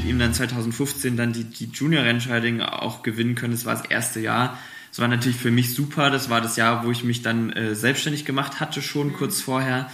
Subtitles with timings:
[0.00, 3.52] mit ihm dann 2015 dann die, die Junior-Rennscheiding auch gewinnen können.
[3.52, 4.58] Das war das erste Jahr.
[4.90, 6.10] Das war natürlich für mich super.
[6.10, 9.90] Das war das Jahr, wo ich mich dann äh, selbstständig gemacht hatte, schon kurz vorher.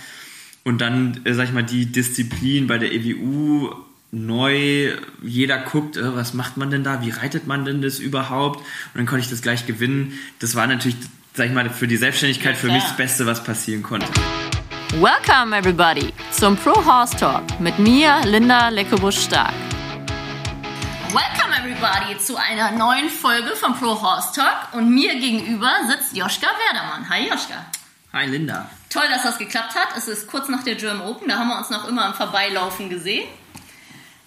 [0.64, 3.72] Und dann, äh, sag ich mal, die Disziplin bei der EWU
[4.12, 4.92] neu,
[5.22, 8.60] jeder guckt, äh, was macht man denn da, wie reitet man denn das überhaupt?
[8.60, 10.12] Und dann konnte ich das gleich gewinnen.
[10.38, 10.96] Das war natürlich,
[11.34, 14.06] sag ich mal, für die Selbstständigkeit ja, für mich das Beste, was passieren konnte.
[14.92, 19.65] Welcome everybody zum Pro Horse Talk mit mir, Linda Leckebusch-Stark.
[21.16, 26.46] Welcome everybody zu einer neuen Folge vom Pro Horse Talk und mir gegenüber sitzt Joschka
[26.46, 27.08] Werdermann.
[27.08, 27.64] Hi Joschka.
[28.12, 28.68] Hi Linda.
[28.90, 29.96] Toll, dass das geklappt hat.
[29.96, 32.90] Es ist kurz nach der German Open, da haben wir uns noch immer im Vorbeilaufen
[32.90, 33.26] gesehen.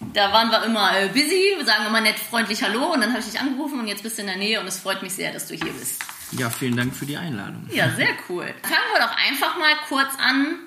[0.00, 3.26] Da waren wir immer äh, busy, sagen immer nett freundlich Hallo und dann habe ich
[3.26, 5.46] dich angerufen und jetzt bist du in der Nähe und es freut mich sehr, dass
[5.46, 6.02] du hier bist.
[6.32, 7.68] Ja, vielen Dank für die Einladung.
[7.72, 8.52] Ja, sehr cool.
[8.62, 10.58] Fangen wir doch einfach mal kurz an.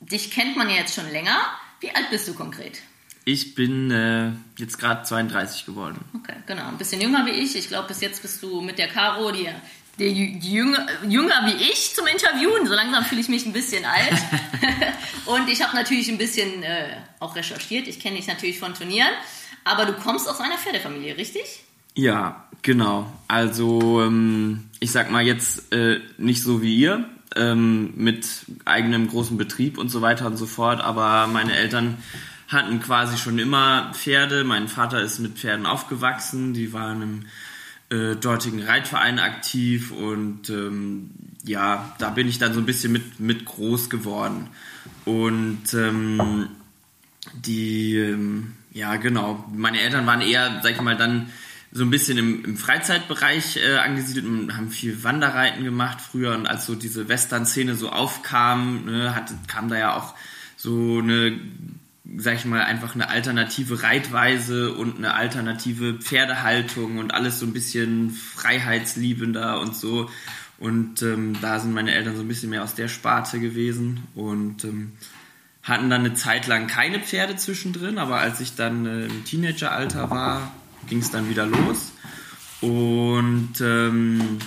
[0.00, 1.38] Dich kennt man ja jetzt schon länger.
[1.78, 2.82] Wie alt bist du konkret?
[3.24, 5.98] Ich bin äh, jetzt gerade 32 geworden.
[6.16, 6.68] Okay, genau.
[6.68, 7.54] Ein bisschen jünger wie ich.
[7.56, 9.48] Ich glaube, bis jetzt bist du mit der Caro, die,
[9.98, 12.66] die, die jünger, jünger wie ich zum Interviewen.
[12.66, 14.16] So langsam fühle ich mich ein bisschen alt.
[15.26, 17.88] Und ich habe natürlich ein bisschen äh, auch recherchiert.
[17.88, 19.12] Ich kenne dich natürlich von Turnieren.
[19.64, 21.64] Aber du kommst aus einer Pferdefamilie, richtig?
[21.94, 23.12] Ja, genau.
[23.28, 28.26] Also ähm, ich sag mal jetzt äh, nicht so wie ihr ähm, mit
[28.64, 31.98] eigenem großen Betrieb und so weiter und so fort, aber meine Eltern
[32.50, 34.44] hatten quasi schon immer Pferde.
[34.44, 37.26] Mein Vater ist mit Pferden aufgewachsen, die waren im
[37.96, 41.10] äh, dortigen Reitverein aktiv und ähm,
[41.44, 44.48] ja, da bin ich dann so ein bisschen mit, mit groß geworden.
[45.04, 46.48] Und ähm,
[47.34, 51.30] die, ähm, ja genau, meine Eltern waren eher, sag ich mal, dann
[51.72, 56.34] so ein bisschen im, im Freizeitbereich äh, angesiedelt und haben viel Wanderreiten gemacht früher.
[56.34, 60.14] Und als so diese Western-Szene so aufkam, ne, hat, kam da ja auch
[60.56, 61.38] so eine,
[62.16, 67.52] sag ich mal, einfach eine alternative Reitweise und eine alternative Pferdehaltung und alles so ein
[67.52, 70.10] bisschen freiheitsliebender und so.
[70.58, 74.64] Und ähm, da sind meine Eltern so ein bisschen mehr aus der Sparte gewesen und
[74.64, 74.92] ähm,
[75.62, 80.10] hatten dann eine Zeit lang keine Pferde zwischendrin, aber als ich dann äh, im Teenageralter
[80.10, 80.52] war,
[80.88, 81.92] ging es dann wieder los.
[82.60, 84.38] Und ähm,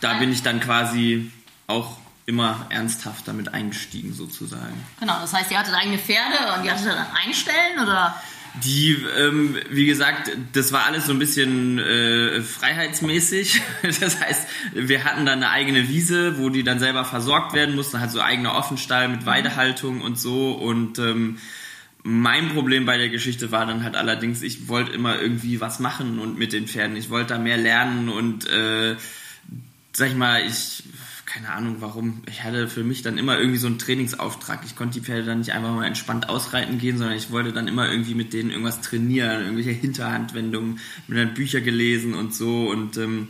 [0.00, 1.30] da bin ich dann quasi
[1.66, 1.99] auch
[2.30, 4.86] immer ernsthaft damit eingestiegen sozusagen.
[5.00, 8.14] Genau, das heißt, ihr hattet eigene Pferde und die hattet ihr dann einstellen oder?
[8.64, 13.60] Die, ähm, wie gesagt, das war alles so ein bisschen äh, freiheitsmäßig.
[14.00, 18.00] Das heißt, wir hatten dann eine eigene Wiese, wo die dann selber versorgt werden mussten,
[18.00, 21.38] halt so eigener Offenstall mit Weidehaltung und so und ähm,
[22.02, 26.18] mein Problem bei der Geschichte war dann halt allerdings, ich wollte immer irgendwie was machen
[26.18, 26.96] und mit den Pferden.
[26.96, 28.96] Ich wollte da mehr lernen und äh,
[29.92, 30.82] sag ich mal, ich
[31.32, 32.22] keine Ahnung warum.
[32.28, 34.62] Ich hatte für mich dann immer irgendwie so einen Trainingsauftrag.
[34.66, 37.68] Ich konnte die Pferde dann nicht einfach mal entspannt ausreiten gehen, sondern ich wollte dann
[37.68, 42.96] immer irgendwie mit denen irgendwas trainieren, irgendwelche Hinterhandwendungen, mir dann Bücher gelesen und so und
[42.96, 43.28] ähm,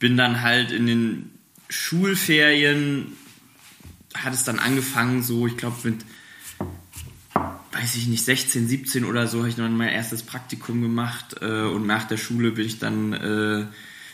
[0.00, 1.30] bin dann halt in den
[1.68, 3.12] Schulferien
[4.14, 6.04] hat es dann angefangen, so ich glaube mit
[7.72, 11.62] weiß ich nicht, 16, 17 oder so, habe ich dann mein erstes Praktikum gemacht äh,
[11.62, 13.66] und nach der Schule bin ich dann äh,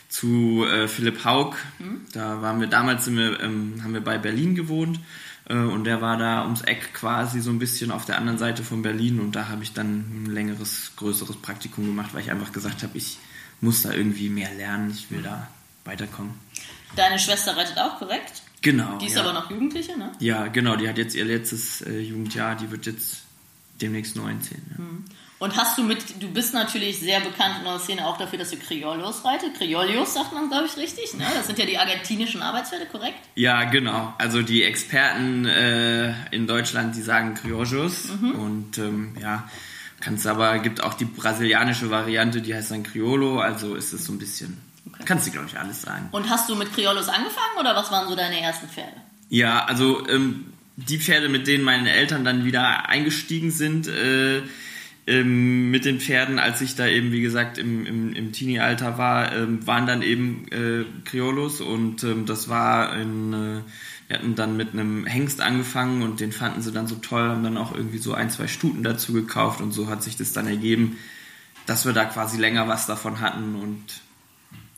[0.08, 1.56] zu äh, Philipp Haug.
[1.78, 2.02] Mhm.
[2.12, 5.00] Da waren wir damals, wir, ähm, haben wir bei Berlin gewohnt
[5.48, 8.62] äh, und der war da ums Eck quasi so ein bisschen auf der anderen Seite
[8.62, 12.52] von Berlin und da habe ich dann ein längeres, größeres Praktikum gemacht, weil ich einfach
[12.52, 13.18] gesagt habe, ich
[13.60, 15.48] muss da irgendwie mehr lernen, ich will da
[15.84, 16.34] weiterkommen.
[16.94, 18.42] Deine Schwester reitet auch, korrekt?
[18.62, 18.98] Genau.
[18.98, 19.22] Die ist ja.
[19.22, 20.12] aber noch Jugendliche, ne?
[20.18, 23.22] Ja, genau, die hat jetzt ihr letztes äh, Jugendjahr, die wird jetzt
[23.80, 24.62] demnächst 19.
[24.70, 24.78] Ja.
[24.78, 25.04] Hm.
[25.38, 28.50] Und hast du mit, du bist natürlich sehr bekannt in der Szene auch dafür, dass
[28.50, 29.54] du Criollos reitet.
[29.58, 31.12] Criollos sagt man, glaube ich, richtig.
[31.14, 31.26] Ne?
[31.34, 33.18] Das sind ja die argentinischen Arbeitspferde, korrekt?
[33.34, 34.14] Ja, genau.
[34.16, 38.08] Also die Experten äh, in Deutschland, die sagen Criollos.
[38.18, 38.30] Mhm.
[38.30, 39.46] Und ähm, ja,
[40.00, 43.40] kannst aber, gibt auch die brasilianische Variante, die heißt dann Criollo.
[43.40, 45.02] Also ist es so ein bisschen, okay.
[45.04, 46.08] kannst du, glaube ich, alles sagen.
[46.12, 48.96] Und hast du mit Criollos angefangen oder was waren so deine ersten Pferde?
[49.28, 50.46] Ja, also ähm,
[50.76, 54.42] die Pferde, mit denen meine Eltern dann wieder eingestiegen sind, äh,
[55.06, 59.32] ähm, mit den Pferden, als ich da eben, wie gesagt, im, im, im Teenie-Alter war,
[59.32, 63.60] ähm, waren dann eben äh, Criollos und ähm, das war in, äh,
[64.08, 67.44] wir hatten dann mit einem Hengst angefangen und den fanden sie dann so toll, haben
[67.44, 70.48] dann auch irgendwie so ein, zwei Stuten dazu gekauft und so hat sich das dann
[70.48, 70.98] ergeben,
[71.66, 73.84] dass wir da quasi länger was davon hatten und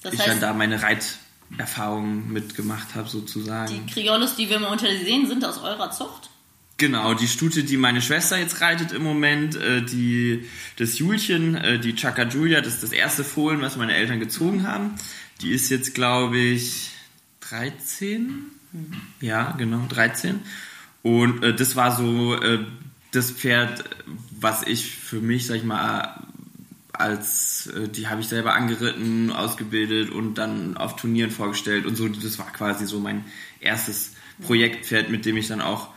[0.03, 1.19] das ich dann da meine Reit
[1.57, 3.87] Erfahrungen mitgemacht habe, sozusagen.
[3.87, 6.29] Die Criollos, die wir mal unter sehen, sind aus eurer Zucht?
[6.79, 10.47] Genau, die Stute, die meine Schwester jetzt reitet im Moment, äh, die,
[10.77, 14.65] das Julchen, äh, die Chaka Julia, das ist das erste Fohlen, was meine Eltern gezogen
[14.65, 14.95] haben.
[15.41, 16.91] Die ist jetzt, glaube ich,
[17.41, 18.45] 13.
[18.73, 18.93] Mhm.
[19.21, 20.39] Ja, genau, 13.
[21.03, 22.61] Und äh, das war so, äh,
[23.11, 23.83] das Pferd,
[24.31, 26.23] was ich für mich, sag ich mal,
[26.93, 32.09] als äh, die habe ich selber angeritten, ausgebildet und dann auf Turnieren vorgestellt und so.
[32.09, 33.25] Das war quasi so mein
[33.59, 35.89] erstes Projektpferd, mit dem ich dann auch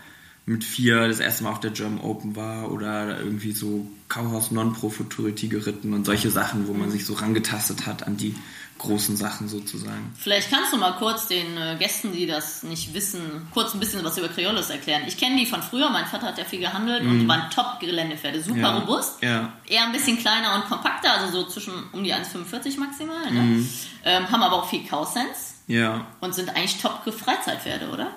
[0.45, 4.89] mit vier das erste Mal auf der German Open war oder irgendwie so Kauhaus Non-Pro
[4.89, 8.35] Futurity geritten und solche Sachen, wo man sich so rangetastet hat an die
[8.79, 10.11] großen Sachen sozusagen.
[10.17, 13.21] Vielleicht kannst du mal kurz den äh, Gästen, die das nicht wissen,
[13.53, 15.03] kurz ein bisschen was über Criollos erklären.
[15.05, 17.09] Ich kenne die von früher, mein Vater hat ja viel gehandelt mm.
[17.11, 18.77] und die waren Top-Geländepferde, super Ja.
[18.79, 19.21] robust.
[19.21, 19.53] Ja.
[19.67, 23.31] Eher ein bisschen kleiner und kompakter, also so zwischen um die 1,45 maximal.
[23.31, 23.39] Ne?
[23.41, 23.69] Mhm.
[24.03, 26.07] Ähm, haben aber auch viel Cow-Sense Ja.
[26.19, 28.07] und sind eigentlich Top-Freizeitpferde, oder?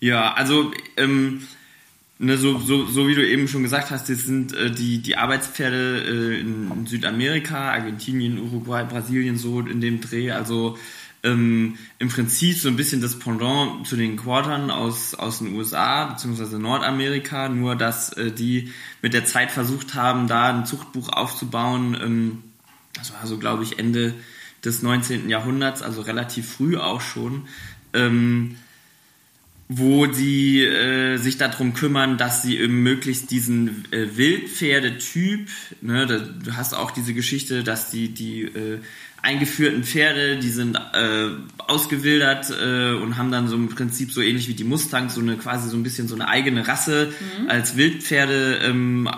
[0.00, 1.42] Ja, also ähm,
[2.18, 5.16] ne, so, so, so wie du eben schon gesagt hast, das sind äh, die, die
[5.16, 6.04] Arbeitspferde
[6.36, 10.30] äh, in, Südamerika, Argentinien, Uruguay, Brasilien so in dem Dreh.
[10.30, 10.78] Also
[11.22, 16.06] ähm, im Prinzip so ein bisschen das Pendant zu den Quartern aus, aus den USA
[16.06, 16.56] bzw.
[16.56, 18.72] Nordamerika, nur dass äh, die
[19.02, 21.96] mit der Zeit versucht haben, da ein Zuchtbuch aufzubauen.
[22.02, 22.42] Ähm,
[22.94, 24.14] das war so, glaube ich, Ende
[24.64, 25.28] des 19.
[25.28, 27.48] Jahrhunderts, also relativ früh auch schon.
[27.92, 28.56] Ähm,
[29.72, 35.48] wo die äh, sich darum kümmern, dass sie eben möglichst diesen äh, Wildpferdetyp,
[35.80, 38.80] ne, da, du hast auch diese Geschichte, dass die die äh,
[39.22, 41.28] eingeführten Pferde, die sind äh,
[41.58, 45.36] ausgewildert äh, und haben dann so im Prinzip so ähnlich wie die Mustangs so eine
[45.36, 47.12] quasi so ein bisschen so eine eigene Rasse
[47.46, 49.08] als Wildpferde ähm,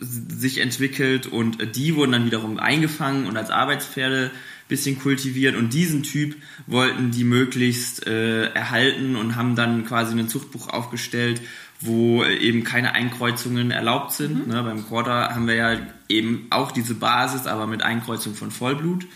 [0.00, 4.32] sich entwickelt und äh, die wurden dann wiederum eingefangen und als Arbeitspferde
[4.68, 10.28] bisschen kultiviert und diesen Typ wollten die möglichst äh, erhalten und haben dann quasi ein
[10.28, 11.40] Zuchtbuch aufgestellt,
[11.80, 14.48] wo eben keine Einkreuzungen erlaubt sind.
[14.48, 15.76] Ne, beim Quarter haben wir ja
[16.08, 19.06] eben auch diese Basis, aber mit Einkreuzung von Vollblut.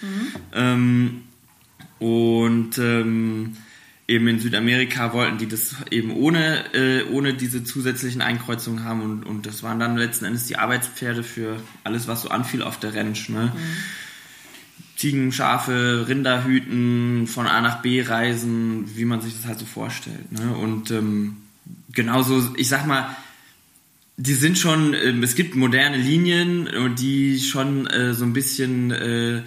[0.53, 1.23] Ähm,
[1.99, 3.57] und ähm,
[4.07, 9.25] eben in Südamerika wollten die das eben ohne, äh, ohne diese zusätzlichen Einkreuzungen haben und,
[9.25, 12.95] und das waren dann letzten Endes die Arbeitspferde für alles, was so anfiel auf der
[12.95, 13.29] Ranch.
[13.29, 13.53] Ne?
[14.99, 19.65] Ziegen, Schafe, Rinder hüten, von A nach B reisen, wie man sich das halt so
[19.65, 20.33] vorstellt.
[20.33, 20.57] Ne?
[20.57, 21.37] Und ähm,
[21.93, 23.17] genauso, ich sag mal,
[24.17, 26.69] die sind schon, ähm, es gibt moderne Linien,
[26.99, 29.43] die schon äh, so ein bisschen äh,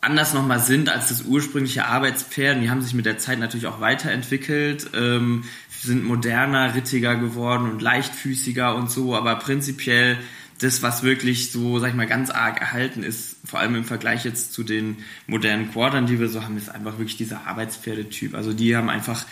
[0.00, 2.62] anders nochmal sind als das ursprüngliche Arbeitspferd.
[2.62, 5.44] Die haben sich mit der Zeit natürlich auch weiterentwickelt, ähm,
[5.82, 10.16] sind moderner, rittiger geworden und leichtfüßiger und so, aber prinzipiell
[10.58, 14.24] das, was wirklich so, sag ich mal, ganz arg erhalten ist, vor allem im Vergleich
[14.24, 18.34] jetzt zu den modernen Quartern, die wir so haben, ist einfach wirklich dieser Arbeitspferdetyp.
[18.34, 19.26] Also die haben einfach,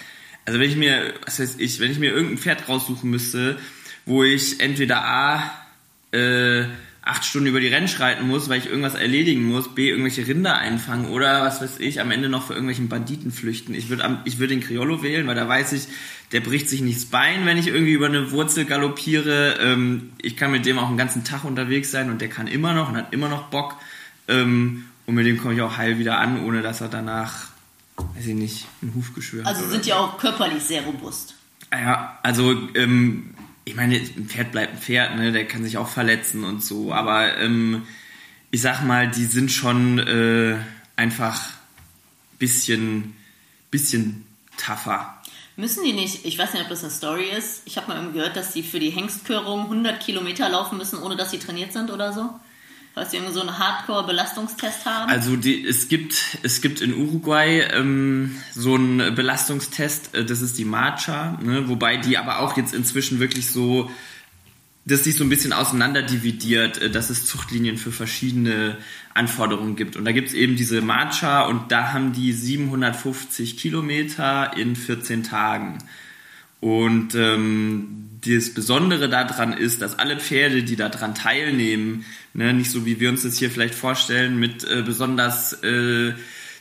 [0.45, 3.59] also wenn ich mir, was weiß ich, wenn ich mir irgendein Pferd raussuchen müsste,
[4.05, 5.51] wo ich entweder A,
[6.13, 6.65] äh,
[7.05, 10.57] acht Stunden über die Rennsch reiten muss, weil ich irgendwas erledigen muss, B, irgendwelche Rinder
[10.57, 13.75] einfangen oder was weiß ich, am Ende noch für irgendwelchen Banditen flüchten.
[13.75, 15.89] Ich würde ich würd den Criollo wählen, weil da weiß ich,
[16.33, 19.59] der bricht sich nicht das Bein, wenn ich irgendwie über eine Wurzel galoppiere.
[19.61, 22.73] Ähm, ich kann mit dem auch einen ganzen Tag unterwegs sein und der kann immer
[22.73, 23.77] noch und hat immer noch Bock.
[24.27, 27.49] Ähm, und mit dem komme ich auch heil wieder an, ohne dass er danach,
[27.97, 29.55] weiß ich nicht, einen Hufgeschwür hat.
[29.55, 31.35] Also sind ja auch körperlich sehr robust.
[31.71, 35.33] Ja, also ähm, ich meine, ein Pferd bleibt ein Pferd, ne?
[35.33, 36.93] Der kann sich auch verletzen und so.
[36.93, 37.87] Aber ähm,
[38.51, 40.57] ich sag mal, die sind schon äh,
[40.97, 41.43] einfach
[42.39, 43.17] bisschen,
[43.71, 44.27] bisschen
[44.57, 45.21] tougher.
[45.57, 48.19] Müssen die nicht, ich weiß nicht, ob das eine Story ist, ich habe mal irgendwie
[48.19, 51.91] gehört, dass die für die Hengstkörung 100 Kilometer laufen müssen, ohne dass sie trainiert sind
[51.91, 52.29] oder so?
[52.95, 55.11] Weil sie irgendwie so einen Hardcore-Belastungstest haben?
[55.11, 60.59] Also die, es gibt es gibt in Uruguay ähm, so einen Belastungstest, äh, das ist
[60.59, 61.69] die Marcha, ne?
[61.69, 63.91] wobei die aber auch jetzt inzwischen wirklich so
[64.87, 68.77] das sich so ein bisschen auseinander dividiert, äh, dass es Zuchtlinien für verschiedene
[69.15, 69.97] Anforderungen gibt.
[69.97, 75.23] Und da gibt es eben diese Marcha und da haben die 750 Kilometer in 14
[75.23, 75.79] Tagen.
[76.61, 82.87] Und ähm, das Besondere daran ist, dass alle Pferde, die daran teilnehmen, ne, nicht so
[82.87, 86.13] wie wir uns das hier vielleicht vorstellen, mit äh, besonders äh,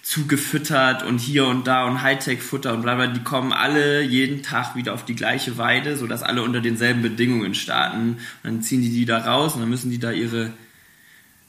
[0.04, 4.76] zugefüttert und hier und da und Hightech-Futter und bla bla, die kommen alle jeden Tag
[4.76, 8.10] wieder auf die gleiche Weide, sodass alle unter denselben Bedingungen starten.
[8.10, 10.52] Und dann ziehen die die da raus und dann müssen die da ihre,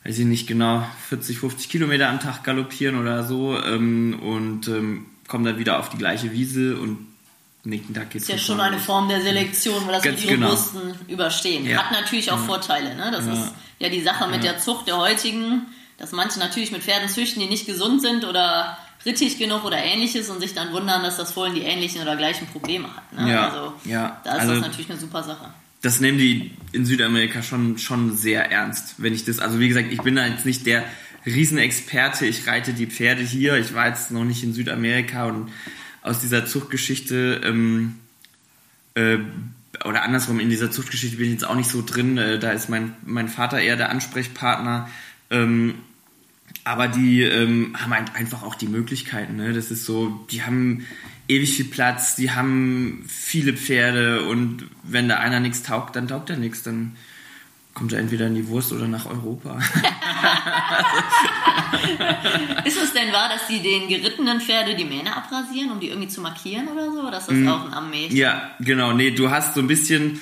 [0.04, 5.06] weiß ich nicht genau, 40, 50 Kilometer am Tag galoppieren oder so ähm, und ähm,
[5.26, 6.98] kommen dann wieder auf die gleiche Wiese und
[7.64, 8.78] nächsten Tag geht's ist ja schon eine.
[8.78, 10.48] Form der Selektion, weil das Ganz die genau.
[10.48, 11.66] Robusten überstehen.
[11.66, 11.84] Ja.
[11.84, 12.94] Hat natürlich auch Vorteile.
[12.94, 13.10] Ne?
[13.12, 13.32] Das Ja.
[13.32, 15.62] ist ja die Sache mit der Zucht der heutigen,
[15.98, 20.30] dass manche natürlich mit Pferden züchten, die nicht gesund sind oder rittig genug oder ähnliches
[20.30, 23.12] und sich dann wundern, dass das Fohlen die ähnlichen oder gleichen Probleme hat.
[23.12, 23.30] Ne?
[23.32, 24.20] Ja, Also ja.
[24.24, 25.50] da ist Also- das natürlich eine super Sache.
[25.82, 28.94] das nehmen die in Südamerika schon, schon sehr ernst.
[28.98, 30.84] Wenn ich das, also wie gesagt, ich bin da jetzt nicht der
[31.26, 35.50] Riesenexperte, ich reite die Pferde hier, ich war jetzt noch nicht in Südamerika und
[36.04, 37.96] aus dieser Zuchtgeschichte ähm,
[38.94, 39.18] äh,
[39.84, 42.16] oder andersrum, in dieser Zuchtgeschichte bin ich jetzt auch nicht so drin.
[42.16, 44.88] Äh, da ist mein, mein Vater eher der Ansprechpartner.
[45.30, 45.74] Ähm,
[46.62, 49.36] aber die ähm, haben halt einfach auch die Möglichkeiten.
[49.36, 49.52] Ne?
[49.52, 50.86] Das ist so, die haben
[51.26, 56.30] ewig viel Platz, die haben viele Pferde und wenn da einer nichts taugt, dann taugt
[56.30, 56.62] er nichts.
[56.62, 56.96] Dann
[57.74, 59.58] kommt er entweder in die Wurst oder nach Europa.
[62.64, 66.06] ist es denn wahr, dass die den gerittenen Pferde die Mähne abrasieren, um die irgendwie
[66.08, 67.00] zu markieren oder so?
[67.00, 68.06] Oder ist das mm, auch ein Armee?
[68.12, 68.92] Ja, genau.
[68.92, 70.20] Nee, du hast so ein bisschen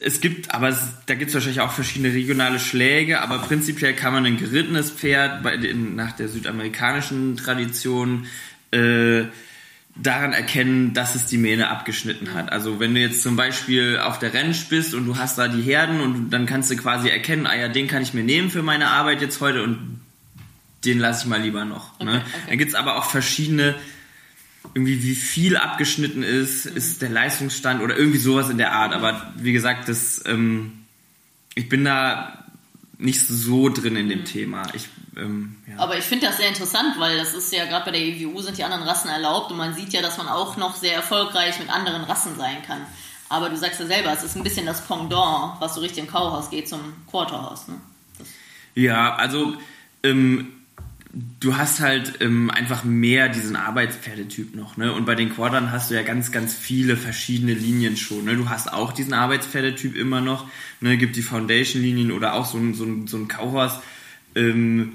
[0.00, 4.14] es gibt, aber es, da gibt es wahrscheinlich auch verschiedene regionale Schläge, aber prinzipiell kann
[4.14, 8.26] man ein gerittenes Pferd bei, in, nach der südamerikanischen Tradition
[8.72, 9.24] äh,
[9.96, 12.52] daran erkennen, dass es die Mähne abgeschnitten hat.
[12.52, 15.62] Also wenn du jetzt zum Beispiel auf der Rennsch bist und du hast da die
[15.62, 18.62] Herden und dann kannst du quasi erkennen, ah ja, den kann ich mir nehmen für
[18.62, 20.00] meine Arbeit jetzt heute und
[20.84, 21.98] den lasse ich mal lieber noch.
[22.00, 22.06] Ne?
[22.06, 22.18] Okay, ne?
[22.20, 22.40] okay.
[22.48, 23.74] Dann gibt es aber auch verschiedene
[24.74, 26.76] irgendwie wie viel abgeschnitten ist, mhm.
[26.76, 28.92] ist der Leistungsstand oder irgendwie sowas in der Art.
[28.92, 30.72] Aber wie gesagt, das, ähm,
[31.54, 32.44] ich bin da
[32.98, 34.24] nicht so drin in dem mhm.
[34.24, 34.62] Thema.
[34.74, 35.78] Ich, ähm, ja.
[35.78, 38.58] Aber ich finde das sehr interessant, weil das ist ja gerade bei der EWU sind
[38.58, 41.68] die anderen Rassen erlaubt und man sieht ja, dass man auch noch sehr erfolgreich mit
[41.70, 42.80] anderen Rassen sein kann.
[43.28, 46.10] Aber du sagst ja selber, es ist ein bisschen das Pendant, was so richtig im
[46.10, 47.68] Kauhaus geht zum Quarterhaus.
[47.68, 47.76] Ne?
[48.74, 49.54] Ja, also
[50.02, 50.48] ähm,
[51.40, 54.92] du hast halt ähm, einfach mehr diesen Arbeitspferdetyp noch, ne?
[54.92, 58.36] Und bei den Quadern hast du ja ganz, ganz viele verschiedene Linien schon, ne?
[58.36, 60.46] Du hast auch diesen Arbeitspferdetyp immer noch,
[60.80, 60.96] ne?
[60.96, 63.72] Gibt die Foundation-Linien oder auch so ein, so ein, so ein Kauhaus,
[64.34, 64.92] ähm,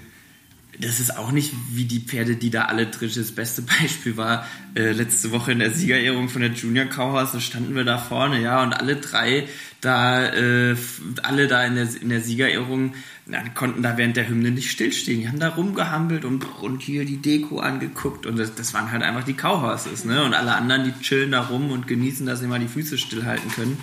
[0.79, 4.45] das ist auch nicht wie die Pferde, die da alle drin Das beste Beispiel war
[4.75, 7.31] äh, letzte Woche in der Siegerehrung von der Junior Kauhaus.
[7.31, 9.47] Da standen wir da vorne, ja, und alle drei
[9.81, 10.75] da, äh,
[11.23, 12.93] alle da in der, in der Siegerehrung
[13.27, 15.21] na, konnten da während der Hymne nicht stillstehen.
[15.21, 19.03] Die haben da rumgehampelt und, und hier die Deko angeguckt und das, das waren halt
[19.03, 20.23] einfach die Cowhorses, ne?
[20.23, 23.51] Und alle anderen, die chillen da rum und genießen, dass sie mal die Füße stillhalten
[23.51, 23.77] können.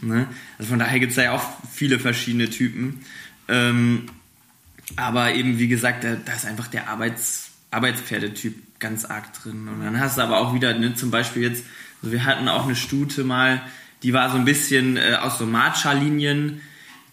[0.00, 0.08] Mhm.
[0.08, 0.26] Ne?
[0.58, 3.00] Also von daher gibt es da ja auch viele verschiedene Typen.
[3.48, 4.06] Ähm,
[4.96, 9.68] aber eben, wie gesagt, da, da ist einfach der Arbeits, Arbeitspferdetyp ganz arg drin.
[9.68, 11.64] Und dann hast du aber auch wieder, ne, zum Beispiel jetzt,
[12.02, 13.62] also wir hatten auch eine Stute mal,
[14.02, 16.60] die war so ein bisschen äh, aus so Marcha-Linien,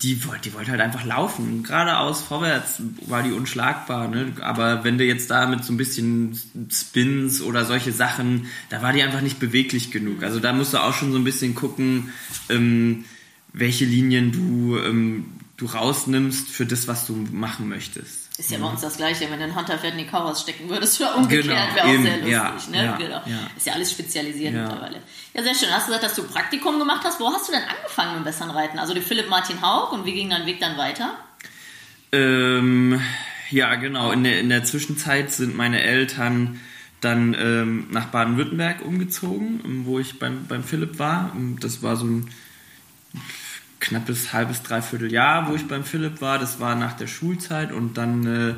[0.01, 1.63] die wollte, die wollte halt einfach laufen.
[1.63, 4.07] Geradeaus, vorwärts war die unschlagbar.
[4.07, 4.31] Ne?
[4.39, 6.39] Aber wenn du jetzt da mit so ein bisschen
[6.71, 10.23] Spins oder solche Sachen, da war die einfach nicht beweglich genug.
[10.23, 12.13] Also da musst du auch schon so ein bisschen gucken,
[12.47, 13.03] ähm,
[13.51, 15.25] welche Linien du, ähm,
[15.59, 18.39] du rausnimmst für das, was du machen möchtest.
[18.39, 21.01] Ist ja bei uns das Gleiche, wenn du ein Hunterpferd in die Kauhaus stecken würdest
[21.01, 22.31] oder umgekehrt, genau, wäre auch sehr lustig.
[22.31, 22.85] Ja, ne?
[22.85, 23.21] Ja, genau.
[23.25, 23.49] ja.
[23.57, 25.01] Ist ja alles spezialisiert mittlerweile.
[25.33, 25.69] Ja, sehr schön.
[25.69, 27.19] Hast du gesagt, dass du Praktikum gemacht hast.
[27.19, 28.79] Wo hast du denn angefangen mit Westernreiten?
[28.79, 31.17] Also die Philipp Martin Haug und wie ging dein Weg dann weiter?
[32.13, 33.01] Ähm,
[33.49, 34.11] ja, genau.
[34.11, 36.61] In der, in der Zwischenzeit sind meine Eltern
[37.01, 41.35] dann ähm, nach Baden-Württemberg umgezogen, wo ich beim, beim Philipp war.
[41.59, 42.29] Das war so ein
[43.79, 46.39] knappes halbes, dreiviertel Jahr, wo ich beim Philipp war.
[46.39, 48.53] Das war nach der Schulzeit und dann äh,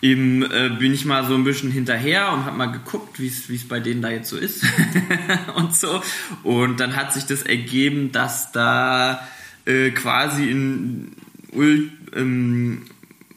[0.00, 3.68] eben äh, bin ich mal so ein bisschen hinterher und habe mal geguckt, wie es
[3.68, 4.64] bei denen da jetzt so ist
[5.56, 6.02] und so.
[6.42, 9.26] Und dann hat sich das ergeben, dass da
[9.64, 11.12] äh, quasi in,
[11.52, 12.82] ähm,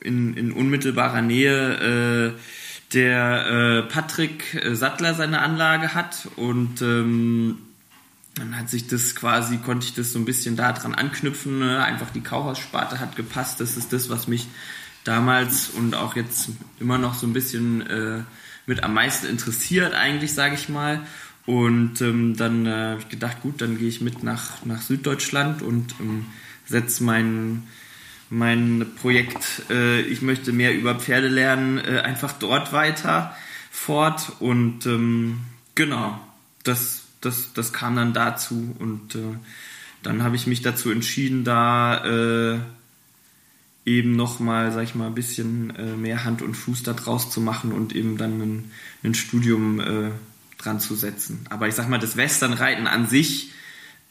[0.01, 7.57] in, in unmittelbarer Nähe äh, der äh, Patrick Sattler seine Anlage hat und ähm,
[8.35, 11.59] dann hat sich das quasi, konnte ich das so ein bisschen daran anknüpfen.
[11.59, 11.83] Ne?
[11.83, 13.59] Einfach die Kauhaussparte hat gepasst.
[13.59, 14.47] Das ist das, was mich
[15.03, 18.19] damals und auch jetzt immer noch so ein bisschen äh,
[18.65, 21.01] mit am meisten interessiert, eigentlich, sage ich mal.
[21.45, 25.61] Und ähm, dann äh, habe ich gedacht, gut, dann gehe ich mit nach, nach Süddeutschland
[25.61, 26.25] und ähm,
[26.65, 27.63] setze mein,
[28.29, 33.35] mein Projekt, äh, ich möchte mehr über Pferde lernen, äh, einfach dort weiter
[33.71, 34.33] fort.
[34.39, 35.41] Und ähm,
[35.73, 36.19] genau,
[36.63, 39.37] das das, das kam dann dazu und äh,
[40.03, 42.59] dann habe ich mich dazu entschieden, da äh,
[43.85, 47.41] eben nochmal, sag ich mal, ein bisschen äh, mehr Hand und Fuß da draus zu
[47.41, 48.71] machen und eben dann ein,
[49.03, 50.11] ein Studium äh,
[50.57, 51.45] dran zu setzen.
[51.49, 53.51] Aber ich sag mal, das Westernreiten an sich,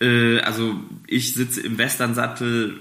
[0.01, 0.77] äh, also
[1.07, 2.79] ich sitze im Westernsattel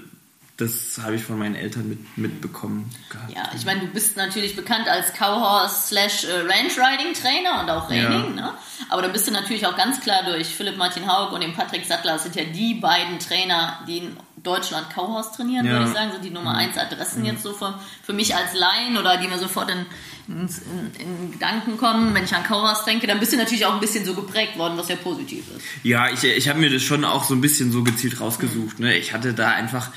[0.60, 2.90] das habe ich von meinen Eltern mit, mitbekommen.
[3.08, 3.32] Gehabt.
[3.34, 7.70] Ja, ich meine, du bist natürlich bekannt als Cowhorse slash äh, Ranch Riding Trainer und
[7.70, 8.42] auch Reining, ja.
[8.42, 8.54] ne?
[8.88, 11.84] Aber dann bist du natürlich auch ganz klar durch Philipp Martin Haug und den Patrick
[11.84, 15.72] Sattler, das sind ja die beiden Trainer, die in Deutschland Cowhorse trainieren, ja.
[15.72, 17.32] würde ich sagen, sind die Nummer 1 Adressen ja.
[17.32, 19.86] jetzt so für, für mich als Laien oder die mir sofort in,
[20.28, 20.48] in,
[20.98, 24.04] in, Gedanken kommen, wenn ich an Cowhorse denke, dann bist du natürlich auch ein bisschen
[24.04, 25.64] so geprägt worden, was ja positiv ist.
[25.82, 28.78] Ja, ich, ich habe mir das schon auch so ein bisschen so gezielt rausgesucht.
[28.80, 28.96] Ne?
[28.96, 29.90] Ich hatte da einfach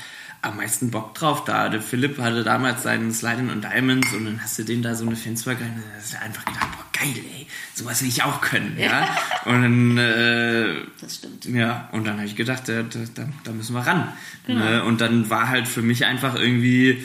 [0.44, 1.68] am meisten Bock drauf da.
[1.68, 5.06] Der Philipp hatte damals seinen Sliding und Diamonds und dann hast du den da so
[5.06, 5.82] eine Fenster rein.
[5.82, 9.08] Da hast du einfach gedacht, boah, geil, ey, sowas will ich auch können, ja.
[9.44, 11.44] Und dann, äh, Das stimmt.
[11.46, 14.12] ja, und dann habe ich gedacht, da, da, da- da müssen wir ran.
[14.46, 14.64] Genau.
[14.64, 14.84] Ne?
[14.84, 17.04] Und dann war halt für mich einfach irgendwie,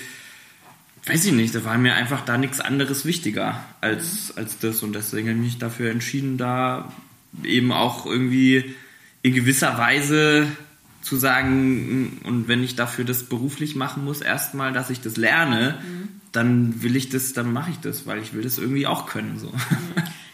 [1.05, 4.83] weiß ich nicht, da war mir einfach da nichts anderes wichtiger als, als das.
[4.83, 6.91] Und deswegen habe ich mich dafür entschieden, da
[7.43, 8.75] eben auch irgendwie
[9.21, 10.47] in gewisser Weise
[11.01, 15.77] zu sagen, und wenn ich dafür das beruflich machen muss, erstmal, dass ich das lerne,
[16.31, 19.39] dann will ich das, dann mache ich das, weil ich will das irgendwie auch können.
[19.39, 19.51] So.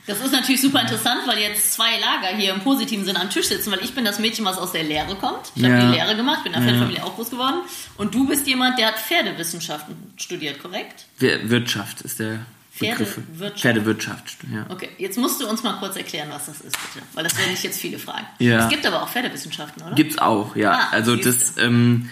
[0.08, 3.48] Das ist natürlich super interessant, weil jetzt zwei Lager hier im positiven Sinne am Tisch
[3.48, 5.52] sitzen, weil ich bin das Mädchen, was aus der Lehre kommt.
[5.56, 5.86] Ich habe Ja.
[5.90, 7.62] die Lehre gemacht, bin in der Pferdefamilie auch groß geworden.
[7.98, 11.06] Und du bist jemand, der hat Pferdewissenschaften studiert, korrekt?
[11.18, 13.60] Wir- Wirtschaft ist der Pferdewirtschaft.
[13.62, 14.66] Pferdewirtschaft, ja.
[14.68, 17.06] Okay, jetzt musst du uns mal kurz erklären, was das ist, bitte.
[17.14, 18.26] Weil das werden ich jetzt viele fragen.
[18.40, 18.66] Ja.
[18.66, 19.96] Es gibt aber auch Pferdewissenschaften, oder?
[19.96, 20.72] Gibt's auch, ja.
[20.72, 22.10] Ah, also das, ähm,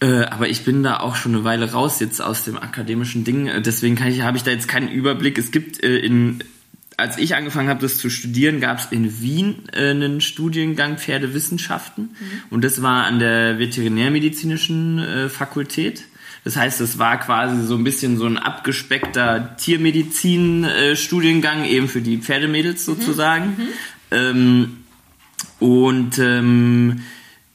[0.00, 3.48] äh, aber ich bin da auch schon eine Weile raus jetzt aus dem akademischen Ding.
[3.62, 5.38] Deswegen kann ich, habe ich da jetzt keinen Überblick.
[5.38, 6.42] Es gibt äh, in,
[6.96, 12.16] als ich angefangen habe, das zu studieren, gab es in Wien äh, einen Studiengang Pferdewissenschaften
[12.50, 16.06] und das war an der veterinärmedizinischen äh, Fakultät.
[16.44, 22.18] Das heißt, es war quasi so ein bisschen so ein abgespeckter Tiermedizin-Studiengang eben für die
[22.18, 23.56] Pferdemädels sozusagen.
[24.10, 24.78] Ähm,
[25.60, 27.04] und ähm,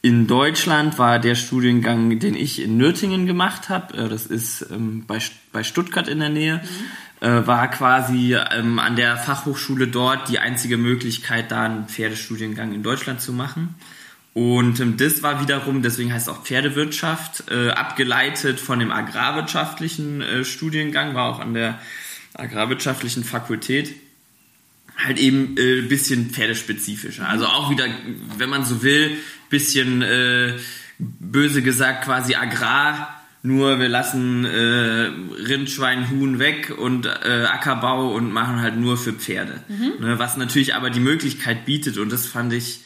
[0.01, 5.03] in Deutschland war der Studiengang, den ich in Nürtingen gemacht habe, äh, das ist ähm,
[5.05, 5.19] bei,
[5.51, 6.61] bei Stuttgart in der Nähe,
[7.19, 12.83] äh, war quasi ähm, an der Fachhochschule dort die einzige Möglichkeit, da einen Pferdestudiengang in
[12.83, 13.75] Deutschland zu machen.
[14.37, 20.21] Und ähm, das war wiederum, deswegen heißt es auch Pferdewirtschaft, äh, abgeleitet von dem agrarwirtschaftlichen
[20.21, 21.81] äh, Studiengang, war auch an der
[22.35, 23.95] agrarwirtschaftlichen Fakultät
[24.95, 27.27] halt eben äh, bisschen pferdespezifischer.
[27.27, 27.85] Also auch wieder,
[28.37, 29.17] wenn man so will,
[29.49, 30.53] bisschen äh,
[30.99, 35.09] böse gesagt quasi Agrar, nur wir lassen äh,
[35.47, 39.63] Rind, Schwein, Huhn weg und äh, Ackerbau und machen halt nur für Pferde.
[39.99, 42.81] Ne, was natürlich aber die Möglichkeit bietet und das fand ich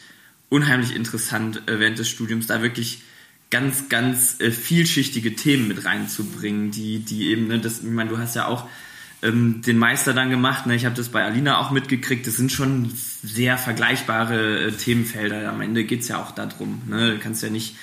[0.52, 3.02] unheimlich interessant äh, während des Studiums, da wirklich
[3.50, 8.18] ganz, ganz äh, vielschichtige Themen mit reinzubringen, die, die eben, ne, das, ich meine, du
[8.18, 8.68] hast ja auch
[9.22, 12.52] ähm, den Meister dann gemacht, ne, ich habe das bei Alina auch mitgekriegt, das sind
[12.52, 15.48] schon sehr vergleichbare äh, Themenfelder.
[15.48, 17.76] Am Ende geht's ja auch darum, ne, du kannst ja nicht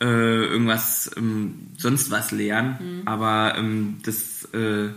[0.00, 4.90] äh, irgendwas ähm, sonst was lehren, aber ähm, das äh,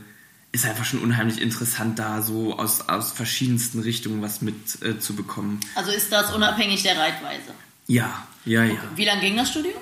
[0.56, 5.16] ist einfach schon unheimlich interessant, da so aus, aus verschiedensten Richtungen was mit äh, zu
[5.16, 5.60] bekommen.
[5.76, 7.52] Also ist das unabhängig der Reitweise.
[7.88, 8.78] Ja, ja, ja.
[8.96, 9.76] Wie lange ging das Studium?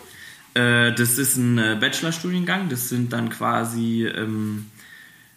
[0.56, 2.70] Äh, das ist ein äh, Bachelorstudiengang.
[2.70, 4.72] Das sind dann quasi ähm,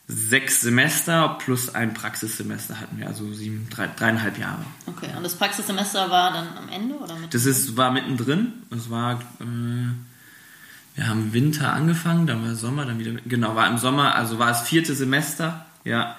[0.08, 4.64] sechs Semester plus ein Praxissemester hatten wir, also sieben, drei, dreieinhalb Jahre.
[4.86, 7.34] Okay, und das Praxissemester war dann am Ende oder mit?
[7.34, 8.54] Das ist, war mittendrin.
[8.70, 9.92] Es war, äh,
[10.96, 14.50] wir haben Winter angefangen, dann war Sommer, dann wieder, genau, war im Sommer, also war
[14.50, 16.16] es vierte Semester, ja.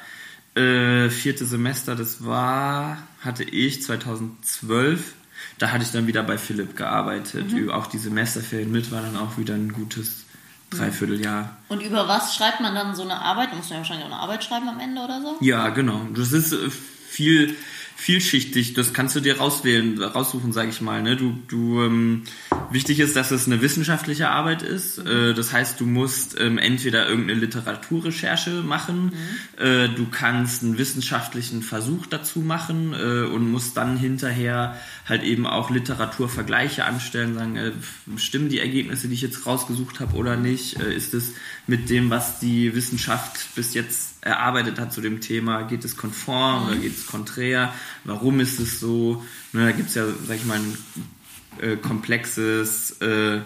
[0.56, 5.13] Äh, vierte Semester, das war, hatte ich 2012.
[5.60, 7.52] Da hatte ich dann wieder bei Philipp gearbeitet.
[7.52, 7.70] Mhm.
[7.70, 10.26] Auch die Semesterferien mit war dann auch wieder ein gutes
[10.72, 11.58] Dreivierteljahr.
[11.70, 13.56] Und über was schreibt man dann so eine Arbeit?
[13.56, 15.38] Muss man ja wahrscheinlich auch eine Arbeit schreiben am Ende oder so?
[15.42, 16.08] Ja, genau.
[16.16, 16.70] Das ist äh,
[17.08, 17.56] viel
[17.97, 18.75] vielschichtig.
[18.75, 21.01] Das kannst du dir rauswählen, raussuchen, sage ich mal.
[21.01, 21.15] Ne?
[21.15, 22.23] Du, du ähm,
[22.69, 24.99] wichtig ist, dass es eine wissenschaftliche Arbeit ist.
[24.99, 29.13] Äh, das heißt, du musst ähm, entweder irgendeine Literaturrecherche machen,
[29.57, 34.77] äh, du kannst einen wissenschaftlichen Versuch dazu machen äh, und musst dann hinterher
[35.10, 37.71] halt eben auch Literaturvergleiche anstellen, sagen, äh,
[38.17, 40.79] stimmen die Ergebnisse, die ich jetzt rausgesucht habe oder nicht?
[40.79, 41.33] Äh, ist es
[41.67, 46.67] mit dem, was die Wissenschaft bis jetzt erarbeitet hat zu dem Thema, geht es konform
[46.67, 47.73] oder geht es konträr?
[48.06, 49.23] Warum ist es so?
[49.51, 50.77] Ne, da gibt es ja, sag ich mal, ein
[51.62, 53.41] äh, komplexes, äh,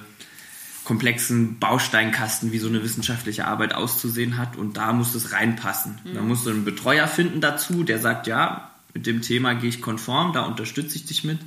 [0.84, 6.00] komplexen Bausteinkasten, wie so eine wissenschaftliche Arbeit auszusehen hat und da muss es reinpassen.
[6.14, 9.82] Da musst du einen Betreuer finden dazu, der sagt, ja, mit dem Thema gehe ich
[9.82, 11.40] konform, da unterstütze ich dich mit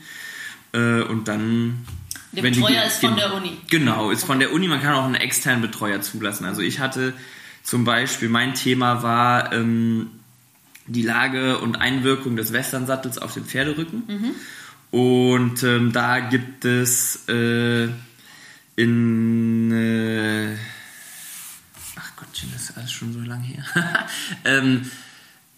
[0.72, 1.84] äh, und dann...
[2.35, 3.57] Der wenn die- Betreuer ist von der Uni.
[3.70, 4.68] Genau, ist von der Uni.
[4.68, 6.44] Man kann auch einen externen Betreuer zulassen.
[6.44, 7.12] Also ich hatte
[7.62, 10.11] zum Beispiel, mein Thema war ähm,
[10.87, 14.35] die Lage und Einwirkung des Westernsattels auf den Pferderücken.
[14.90, 17.88] Und ähm, da gibt es äh,
[18.77, 19.73] in...
[19.73, 20.57] Äh,
[21.97, 23.64] ach Gottchen, das ist alles schon so lange her.
[24.44, 24.90] ähm,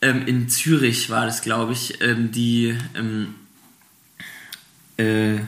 [0.01, 2.79] ähm, in Zürich war das, glaube ich, ähm, die...
[2.95, 3.35] Ähm,
[4.97, 5.41] äh,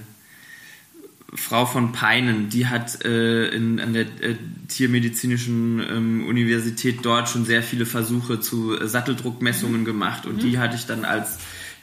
[1.35, 4.37] Frau von Peinen, die hat äh, in, an der äh,
[4.69, 10.77] Tiermedizinischen ähm, Universität dort schon sehr viele Versuche zu äh, Satteldruckmessungen gemacht und die hatte
[10.77, 11.39] ich dann als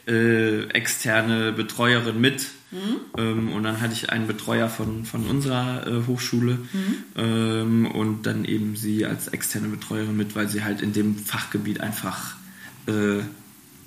[0.07, 2.47] äh, externe Betreuerin mit.
[3.17, 6.59] Ähm, und dann hatte ich einen Betreuer von, von unserer äh, Hochschule
[7.15, 11.79] ähm, und dann eben sie als externe Betreuerin mit, weil sie halt in dem Fachgebiet
[11.79, 12.35] einfach
[12.87, 13.19] äh,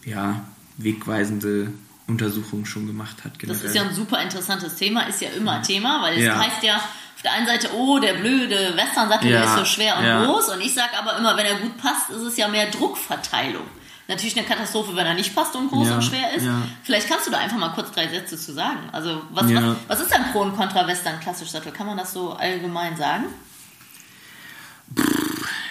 [0.09, 0.47] ja,
[0.79, 1.73] wegweisende
[2.09, 3.39] Untersuchungen schon gemacht hat.
[3.39, 3.61] Generell.
[3.61, 6.39] Das ist ja ein super interessantes Thema, ist ja immer Thema, weil es ja.
[6.39, 9.45] heißt ja auf der einen Seite, oh, der blöde Westernsattel ja.
[9.45, 10.25] ist so schwer und ja.
[10.25, 13.65] groß und ich sage aber immer, wenn er gut passt, ist es ja mehr Druckverteilung.
[14.07, 16.47] Natürlich eine Katastrophe, wenn er nicht passt und groß und schwer ist.
[16.83, 18.79] Vielleicht kannst du da einfach mal kurz drei Sätze zu sagen.
[18.91, 21.73] Also was, was, was ist ein Pro und Contra Western klassisch Sattel?
[21.73, 23.27] Kann man das so allgemein sagen?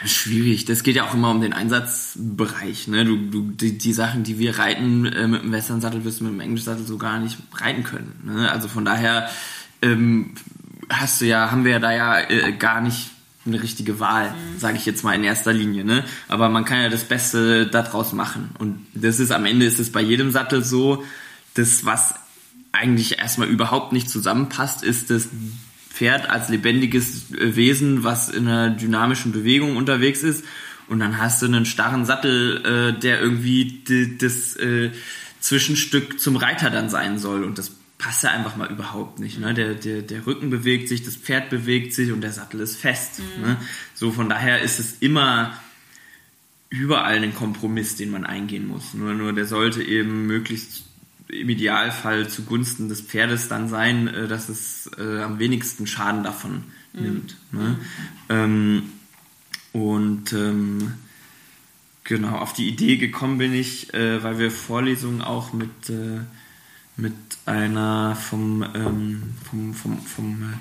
[0.06, 0.66] Schwierig.
[0.66, 2.88] Das geht ja auch immer um den Einsatzbereich.
[2.88, 3.06] Ne?
[3.06, 6.34] Du, du, die, die Sachen, die wir reiten äh, mit dem Western-Sattel, wirst du mit
[6.34, 8.14] dem Englisch-Sattel so gar nicht reiten können.
[8.24, 8.52] Ne?
[8.52, 9.30] Also von daher
[9.82, 10.36] ähm,
[10.90, 13.10] hast du ja, haben wir ja da ja äh, gar nicht
[13.46, 14.60] eine richtige Wahl, mhm.
[14.60, 15.84] sage ich jetzt mal in erster Linie.
[15.84, 16.04] Ne?
[16.28, 18.50] Aber man kann ja das Beste daraus machen.
[18.60, 21.04] Und das ist am Ende ist es bei jedem Sattel so,
[21.54, 22.14] das was
[22.72, 25.30] eigentlich erstmal überhaupt nicht zusammenpasst, ist das
[25.98, 30.46] Pferd als lebendiges Wesen, was in einer dynamischen Bewegung unterwegs ist.
[30.88, 33.84] Und dann hast du einen starren Sattel, äh, der irgendwie
[34.20, 34.92] das äh,
[35.40, 37.44] Zwischenstück zum Reiter dann sein soll.
[37.44, 39.40] Und das passt ja einfach mal überhaupt nicht.
[39.40, 39.56] Ne?
[39.56, 43.20] Der, der, der Rücken bewegt sich, das Pferd bewegt sich und der Sattel ist fest.
[43.20, 43.42] Mhm.
[43.42, 43.58] Ne?
[43.96, 45.60] So von daher ist es immer
[46.70, 48.94] überall ein Kompromiss, den man eingehen muss.
[48.94, 50.84] Nur, nur der sollte eben möglichst
[51.30, 56.64] im Idealfall zugunsten des Pferdes dann sein, äh, dass es äh, am wenigsten Schaden davon
[56.94, 57.02] mhm.
[57.02, 57.38] nimmt.
[57.52, 57.80] Ne?
[58.30, 58.84] Ähm,
[59.74, 60.94] und ähm,
[62.04, 66.22] genau, auf die Idee gekommen bin ich, äh, weil wir Vorlesungen auch mit, äh,
[66.96, 67.14] mit
[67.46, 70.56] einer vom, ähm, vom, vom, vom äh,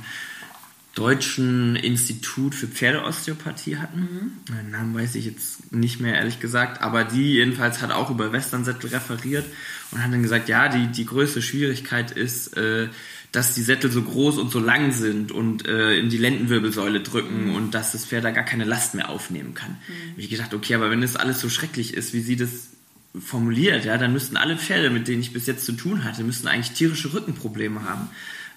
[0.97, 4.01] Deutschen Institut für Pferdeosteopathie hatten.
[4.01, 4.55] Mhm.
[4.55, 8.33] Den Namen weiß ich jetzt nicht mehr, ehrlich gesagt, aber die jedenfalls hat auch über
[8.33, 9.45] Westernsättel referiert
[9.91, 12.89] und hat dann gesagt, ja, die, die größte Schwierigkeit ist, äh,
[13.31, 17.49] dass die Sättel so groß und so lang sind und äh, in die Lendenwirbelsäule drücken
[17.49, 17.55] mhm.
[17.57, 19.73] und dass das Pferd da gar keine Last mehr aufnehmen kann.
[19.73, 20.13] Mhm.
[20.13, 22.69] Hab ich gedacht, okay, aber wenn das alles so schrecklich ist, wie sie das
[23.21, 26.49] formuliert, ja, dann müssten alle Pferde, mit denen ich bis jetzt zu tun hatte, müssten
[26.49, 28.09] eigentlich tierische Rückenprobleme haben.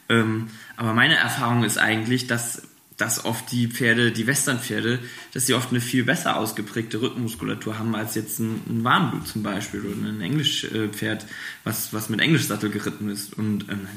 [0.10, 2.63] Ähm, aber meine Erfahrung ist eigentlich, dass,
[2.98, 5.00] dass oft die Pferde, die Westernpferde,
[5.34, 9.43] dass sie oft eine viel besser ausgeprägte Rückenmuskulatur haben als jetzt ein, ein Warmblut zum
[9.43, 11.26] Beispiel oder ein Englischpferd,
[11.63, 13.34] was, was mit Englischsattel geritten ist.
[13.36, 13.88] Und ähm,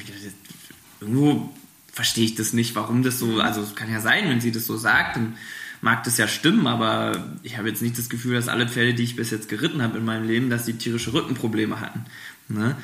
[1.00, 1.52] irgendwo
[1.92, 4.66] verstehe ich das nicht, warum das so, also es kann ja sein, wenn sie das
[4.66, 5.36] so sagt, dann
[5.82, 9.02] mag das ja stimmen, aber ich habe jetzt nicht das Gefühl, dass alle Pferde, die
[9.02, 12.04] ich bis jetzt geritten habe in meinem Leben, dass die tierische Rückenprobleme hatten.
[12.48, 12.76] Ne?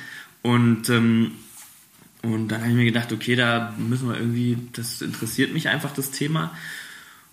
[0.42, 1.32] Und ähm,
[2.22, 5.92] und dann habe ich mir gedacht, okay, da müssen wir irgendwie, das interessiert mich einfach
[5.94, 6.52] das Thema.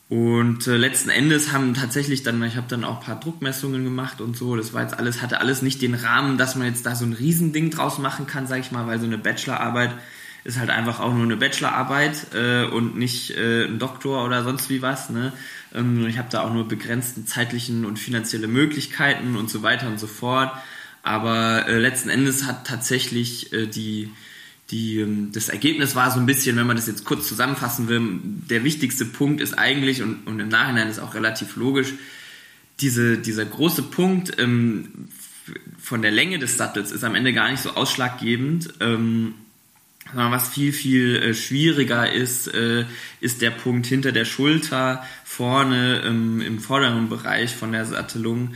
[0.08, 4.22] Und äh, letzten Endes haben tatsächlich dann, ich habe dann auch ein paar Druckmessungen gemacht
[4.22, 4.56] und so.
[4.56, 7.14] Das war jetzt alles, hatte alles nicht den Rahmen, dass man jetzt da so ein
[7.14, 9.96] Riesending draus machen kann, sag ich mal, weil so eine Bachelorarbeit
[10.44, 14.70] ist halt einfach auch nur eine Bachelorarbeit äh, und nicht äh, ein Doktor oder sonst
[14.70, 15.10] wie was.
[15.10, 15.34] Ne?
[15.74, 20.00] Ähm, ich habe da auch nur begrenzten zeitlichen und finanzielle Möglichkeiten und so weiter und
[20.00, 20.52] so fort.
[21.02, 24.12] Aber äh, letzten Endes hat tatsächlich äh, die
[24.72, 28.20] die, ähm, das Ergebnis war so ein bisschen, wenn man das jetzt kurz zusammenfassen will,
[28.24, 31.94] der wichtigste Punkt ist eigentlich, und, und im Nachhinein ist auch relativ logisch,
[32.80, 35.10] diese, dieser große Punkt ähm,
[35.80, 39.36] von der Länge des Sattels ist am Ende gar nicht so ausschlaggebend, ähm,
[40.12, 42.86] sondern was viel, viel äh, schwieriger ist, äh,
[43.22, 48.54] ist der Punkt hinter der Schulter, vorne ähm, im vorderen Bereich von der Sattelung,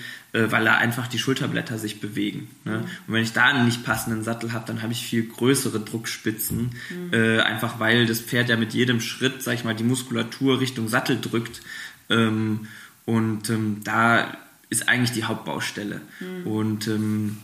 [0.52, 2.50] weil da einfach die Schulterblätter sich bewegen.
[2.66, 2.80] Ne?
[3.08, 6.72] Und wenn ich da einen nicht passenden Sattel habe, dann habe ich viel größere Druckspitzen,
[6.90, 7.14] mhm.
[7.14, 10.88] äh, einfach weil das Pferd ja mit jedem Schritt, sag ich mal, die Muskulatur Richtung
[10.88, 11.62] Sattel drückt.
[12.10, 12.68] Ähm,
[13.06, 14.38] und ähm, da
[14.70, 16.02] ist eigentlich die Hauptbaustelle.
[16.20, 16.48] Mhm.
[16.48, 17.38] Und ähm,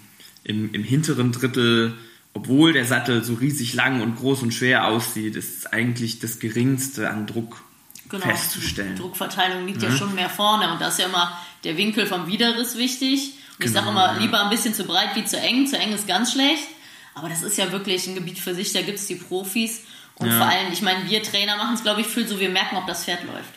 [0.43, 1.95] im, im hinteren Drittel
[2.36, 7.10] obwohl der Sattel so riesig lang und groß und schwer aussieht, ist eigentlich das geringste
[7.10, 7.63] an Druck
[8.10, 8.26] genau.
[8.26, 8.96] festzustellen.
[8.96, 9.89] Die Druckverteilung liegt ja.
[9.89, 9.96] ja.
[9.96, 13.32] schon mehr vorne und da ist ja immer der Winkel vom Widerriss wichtig.
[13.58, 14.20] Und genau, ich sage immer, ja.
[14.20, 15.68] lieber ein bisschen zu breit wie zu eng.
[15.68, 16.68] Zu eng ist ganz schlecht.
[17.13, 19.84] Aber das ist ja wirklich ein Gebiet für sich, da gibt es die Profis.
[20.15, 20.38] Und ja.
[20.38, 22.88] vor allem, ich meine, wir Trainer machen es, glaube ich, viel so, wir merken, ob
[22.88, 23.50] das Pferd läuft.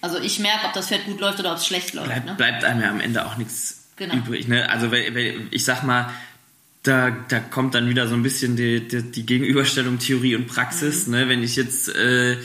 [0.00, 2.08] Also ich merke, ob das Pferd gut läuft oder ob es schlecht läuft.
[2.08, 2.34] Bleibt, ne?
[2.34, 4.14] bleibt einem ja am Ende auch nichts genau.
[4.14, 4.48] übrig.
[4.48, 4.68] Ne?
[4.68, 6.10] Also ich sag mal,
[6.82, 11.06] da, da kommt dann wieder so ein bisschen die, die, die Gegenüberstellung Theorie und Praxis.
[11.06, 11.14] Mhm.
[11.14, 11.28] Ne?
[11.28, 12.36] Wenn ich jetzt äh,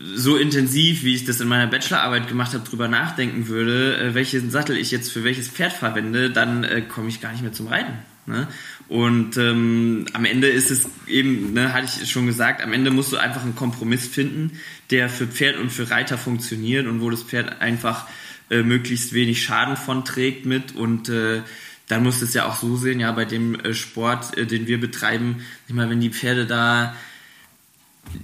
[0.00, 4.50] so intensiv, wie ich das in meiner Bachelorarbeit gemacht habe, drüber nachdenken würde, äh, welchen
[4.50, 7.68] Sattel ich jetzt für welches Pferd verwende, dann äh, komme ich gar nicht mehr zum
[7.68, 7.92] Reiten.
[8.26, 8.48] Ne?
[8.88, 13.12] Und ähm, am Ende ist es eben, ne, hatte ich schon gesagt, am Ende musst
[13.12, 14.58] du einfach einen Kompromiss finden,
[14.90, 18.06] der für Pferd und für Reiter funktioniert und wo das Pferd einfach
[18.50, 21.42] äh, möglichst wenig Schaden von trägt mit und äh,
[21.88, 24.66] dann musst du es ja auch so sehen, ja, bei dem äh, Sport, äh, den
[24.66, 26.94] wir betreiben, ich meine, wenn die Pferde da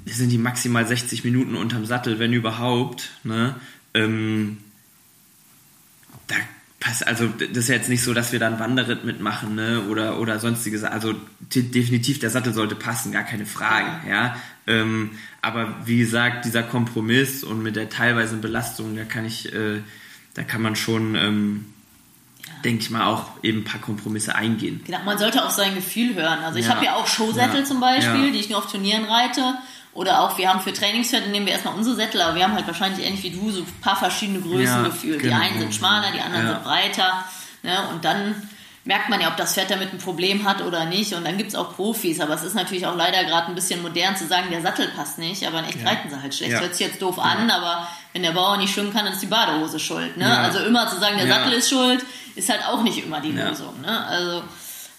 [0.07, 3.57] sind die maximal 60 Minuten unterm Sattel, wenn überhaupt, ne?
[3.95, 4.59] Ähm,
[6.27, 6.37] da
[6.79, 9.83] pass, also das ist ja jetzt nicht so, dass wir da einen Wanderritt mitmachen, ne?
[9.89, 10.85] Oder, oder sonstiges.
[10.85, 11.15] Also
[11.55, 14.37] definitiv der Sattel sollte passen, gar keine Frage, ja.
[14.67, 15.11] Ähm,
[15.43, 19.81] aber wie gesagt, dieser Kompromiss und mit der teilweisen Belastung, da kann ich, äh,
[20.35, 21.67] da kann man schon, ähm.
[22.65, 24.83] Denke ich mal, auch eben ein paar Kompromisse eingehen.
[24.85, 26.45] Genau, man sollte auf sein Gefühl hören.
[26.45, 26.75] Also ich ja.
[26.75, 27.65] habe ja auch Showsättel ja.
[27.65, 29.55] zum Beispiel, die ich nur auf Turnieren reite.
[29.93, 32.67] Oder auch, wir haben für Trainingspferde, nehmen wir erstmal unsere Sättel, aber wir haben halt
[32.67, 35.21] wahrscheinlich ähnlich wie du so ein paar verschiedene Größen gefühlt.
[35.21, 35.37] Genau.
[35.37, 37.25] Die einen sind schmaler, die anderen sind breiter.
[37.63, 37.77] Ne?
[37.93, 38.49] Und dann
[38.85, 41.13] merkt man ja, ob das Pferd damit ein Problem hat oder nicht.
[41.15, 42.21] Und dann gibt es auch Profis.
[42.21, 45.19] Aber es ist natürlich auch leider gerade ein bisschen modern zu sagen, der Sattel passt
[45.19, 45.47] nicht.
[45.47, 45.89] Aber in echt ja.
[45.89, 46.53] reiten sie halt schlecht.
[46.53, 46.61] Ja.
[46.61, 47.25] Hört sich jetzt doof ja.
[47.25, 50.17] an, aber wenn der Bauer nicht schwimmen kann, dann ist die Badehose schuld.
[50.17, 50.39] Ne?
[50.39, 52.05] Also immer zu sagen, der Sattel ist schuld,
[52.41, 53.81] ist halt auch nicht immer die Lösung.
[53.83, 54.07] Ne?
[54.07, 54.43] Also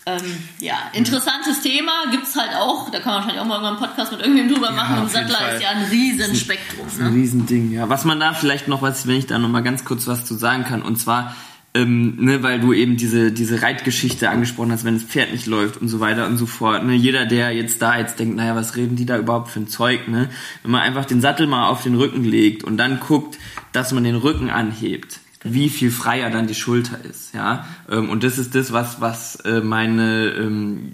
[0.06, 3.78] ähm, ja, interessantes Thema, gibt es halt auch, da kann man wahrscheinlich auch mal einen
[3.78, 5.04] Podcast mit irgendwem drüber machen.
[5.04, 6.88] Ja, Sattler ist ja ein Riesenspektrum.
[6.88, 7.16] Ist ein, ne?
[7.16, 7.88] Riesending, ja.
[7.88, 10.34] Was man da vielleicht noch, was, wenn ich da noch mal ganz kurz was zu
[10.34, 11.36] sagen kann, und zwar,
[11.76, 15.78] ähm, ne, weil du eben diese, diese Reitgeschichte angesprochen hast, wenn das Pferd nicht läuft
[15.78, 16.84] und so weiter und so fort.
[16.84, 16.96] Ne?
[16.96, 20.08] Jeder, der jetzt da jetzt denkt, naja, was reden die da überhaupt für ein Zeug,
[20.08, 20.30] ne?
[20.64, 23.38] Wenn man einfach den Sattel mal auf den Rücken legt und dann guckt,
[23.72, 27.68] dass man den Rücken anhebt, wie viel freier dann die Schulter ist, ja.
[27.90, 30.94] Ähm, und das ist das, was, was äh, meine ähm,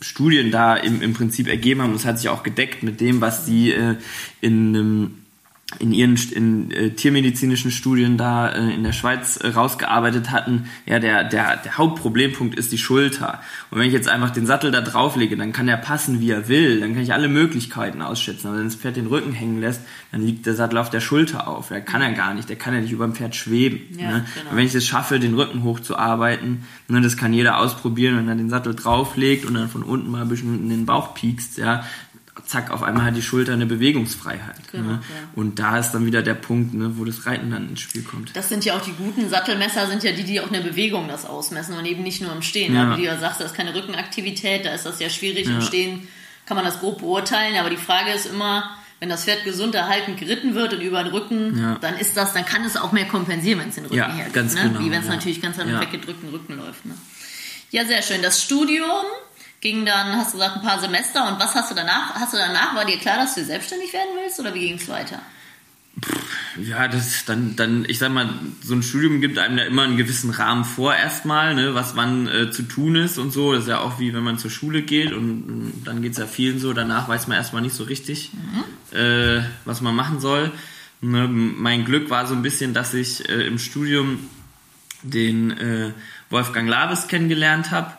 [0.00, 1.92] Studien da im, im Prinzip ergeben haben.
[1.92, 3.96] Das hat sich auch gedeckt mit dem, was sie äh,
[4.40, 5.19] in einem
[5.78, 10.98] in ihren in, äh, tiermedizinischen Studien da äh, in der Schweiz äh, rausgearbeitet hatten, ja,
[10.98, 13.40] der, der, der Hauptproblempunkt ist die Schulter.
[13.70, 16.48] Und wenn ich jetzt einfach den Sattel da drauflege, dann kann er passen, wie er
[16.48, 18.48] will, dann kann ich alle Möglichkeiten ausschätzen.
[18.48, 21.46] Aber wenn das Pferd den Rücken hängen lässt, dann liegt der Sattel auf der Schulter
[21.46, 21.68] auf.
[21.68, 23.80] Der kann er gar nicht, der kann ja nicht über dem Pferd schweben.
[23.96, 24.24] Ja, ne?
[24.34, 24.50] genau.
[24.50, 28.34] Und wenn ich es schaffe, den Rücken hochzuarbeiten, ne, das kann jeder ausprobieren, wenn er
[28.34, 31.84] den Sattel drauflegt und dann von unten mal ein bisschen in den Bauch piekst, ja,
[32.50, 34.72] zack, auf einmal hat die Schulter eine Bewegungsfreiheit.
[34.72, 34.92] Genau, ne?
[35.02, 35.28] ja.
[35.36, 38.36] Und da ist dann wieder der Punkt, ne, wo das Reiten dann ins Spiel kommt.
[38.36, 41.06] Das sind ja auch die guten Sattelmesser, sind ja die, die auch in der Bewegung
[41.08, 42.74] das ausmessen und eben nicht nur im Stehen.
[42.74, 42.92] Ja.
[42.92, 45.46] Wie du ja sagst, da ist keine Rückenaktivität, da ist das ja schwierig.
[45.46, 45.54] Ja.
[45.54, 46.08] Im Stehen
[46.44, 50.16] kann man das grob beurteilen, aber die Frage ist immer, wenn das Pferd gesund erhalten
[50.16, 51.78] geritten wird und über den Rücken, ja.
[51.80, 54.34] dann ist das, dann kann es auch mehr kompensieren, wenn es den Rücken ja, hergibt.
[54.34, 54.62] Ganz ne?
[54.62, 56.84] genau, Wie wenn es natürlich ganz an den weggedrückten Rücken läuft.
[56.84, 56.94] Ne?
[57.70, 58.20] Ja, sehr schön.
[58.20, 58.90] Das Studium
[59.60, 62.14] ging dann, hast du gesagt, ein paar Semester und was hast du danach?
[62.14, 64.88] Hast du danach, war dir klar, dass du selbstständig werden willst oder wie ging es
[64.88, 65.20] weiter?
[66.62, 68.28] Ja, das dann, dann, ich sag mal,
[68.62, 72.26] so ein Studium gibt einem da immer einen gewissen Rahmen vor erstmal, ne, was wann
[72.26, 73.52] äh, zu tun ist und so.
[73.52, 76.26] Das ist ja auch wie wenn man zur Schule geht und, dann geht es ja
[76.26, 78.96] vielen so, danach weiß man erstmal nicht so richtig, mhm.
[78.96, 80.50] äh, was man machen soll.
[81.02, 84.20] Ne, mein Glück war so ein bisschen, dass ich äh, im Studium
[85.02, 85.92] den äh,
[86.30, 87.92] Wolfgang Laves kennengelernt habe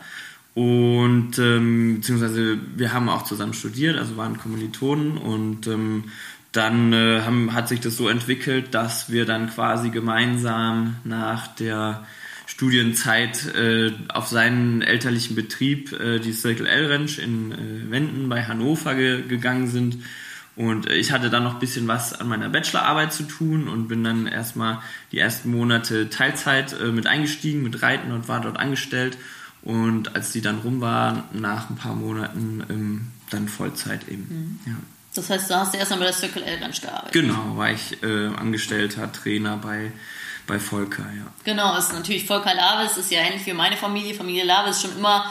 [0.54, 6.06] und ähm, beziehungsweise wir haben auch zusammen studiert, also waren Kommilitonen und ähm,
[6.52, 12.06] dann äh, haben, hat sich das so entwickelt, dass wir dann quasi gemeinsam nach der
[12.46, 18.44] Studienzeit äh, auf seinen elterlichen Betrieb, äh, die Circle L Ranch in äh, Wenden bei
[18.44, 20.00] Hannover ge gegangen sind.
[20.58, 24.04] Und ich hatte dann noch ein bisschen was an meiner Bachelorarbeit zu tun und bin
[24.04, 24.80] dann erstmal
[25.14, 29.18] die ersten Monate Teilzeit äh, mit eingestiegen, mit Reiten und war dort angestellt
[29.64, 34.60] und als die dann rum war, nach ein paar Monaten, ähm, dann Vollzeit eben.
[34.66, 34.72] Mhm.
[34.72, 34.78] Ja.
[35.14, 37.12] Das heißt, da hast du erstmal bei der Circle L Ranch gearbeitet?
[37.12, 39.92] Genau, war ich äh, Angestellter, Trainer bei,
[40.48, 41.26] bei Volker, ja.
[41.44, 44.14] Genau, ist natürlich Volker Lavis, ist ja ähnlich wie meine Familie.
[44.14, 45.30] Familie Lavis schon immer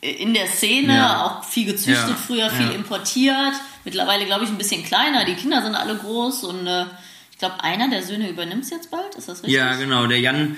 [0.00, 1.24] äh, in der Szene, ja.
[1.24, 2.14] auch viel gezüchtet ja.
[2.14, 2.72] früher, viel ja.
[2.72, 3.54] importiert.
[3.84, 5.24] Mittlerweile, glaube ich, ein bisschen kleiner.
[5.24, 6.84] Die Kinder sind alle groß und äh,
[7.32, 9.54] ich glaube, einer der Söhne übernimmt es jetzt bald, ist das richtig?
[9.54, 10.06] Ja, genau.
[10.06, 10.56] Der Jan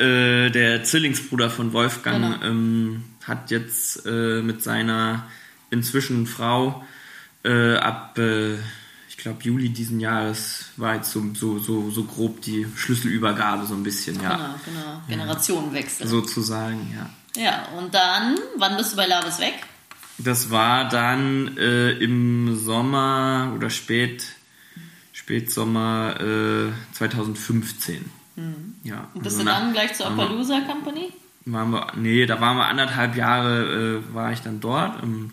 [0.00, 2.50] äh, der Zwillingsbruder von Wolfgang, genau.
[2.50, 5.26] ähm, hat jetzt äh, mit seiner
[5.70, 6.84] inzwischen Frau
[7.44, 8.54] äh, ab, äh,
[9.08, 13.74] ich glaube, Juli diesen Jahres war jetzt so, so, so, so grob die Schlüsselübergabe so
[13.74, 14.36] ein bisschen, ja.
[14.36, 15.02] Genau, genau.
[15.08, 16.06] Generationenwechsel.
[16.06, 16.10] Ja.
[16.10, 17.10] Sozusagen, ja.
[17.40, 19.54] Ja, und dann, wann bist du bei Lavis weg?
[20.18, 24.24] Das war dann äh, im Sommer oder spät,
[25.12, 26.16] Spätsommer
[26.92, 28.19] 2015.
[28.36, 28.74] Mhm.
[28.82, 29.08] Ja.
[29.14, 31.12] Und bist also du dann gleich zur Appaloosa Company?
[31.46, 35.02] Waren wir, nee, da waren wir anderthalb Jahre, äh, war ich dann dort.
[35.02, 35.32] Ähm,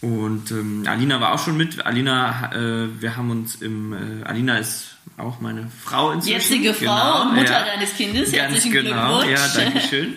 [0.00, 1.86] und ähm, Alina war auch schon mit.
[1.86, 6.34] Alina, äh, wir haben uns im, äh, Alina ist auch meine Frau inzwischen.
[6.34, 7.64] Jetzige Frau genau, und Mutter ja.
[7.64, 8.32] deines Kindes.
[8.32, 9.40] Ganz Herzlichen genau, Glückwunsch.
[9.40, 10.14] ja, danke schön.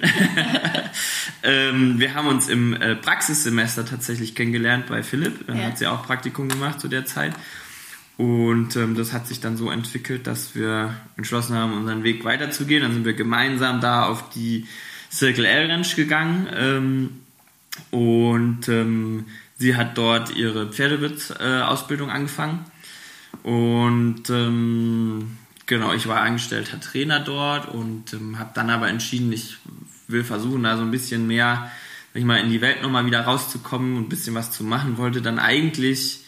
[1.44, 5.46] ähm, wir haben uns im äh, Praxissemester tatsächlich kennengelernt bei Philipp.
[5.46, 5.66] Da ja.
[5.66, 7.34] hat sie auch Praktikum gemacht zu der Zeit.
[8.18, 12.82] Und ähm, das hat sich dann so entwickelt, dass wir entschlossen haben, unseren Weg weiterzugehen.
[12.82, 14.68] Dann sind wir gemeinsam da auf die
[15.12, 16.48] Circle L Ranch gegangen.
[16.56, 17.10] Ähm,
[17.92, 19.26] und ähm,
[19.58, 22.66] sie hat dort ihre Pferdewitz-Ausbildung äh, angefangen.
[23.44, 29.58] Und ähm, genau, ich war angestellter Trainer dort und ähm, habe dann aber entschieden, ich
[30.08, 31.70] will versuchen, da so ein bisschen mehr,
[32.14, 34.98] sag ich mal, in die Welt nochmal wieder rauszukommen und ein bisschen was zu machen.
[34.98, 36.25] Wollte dann eigentlich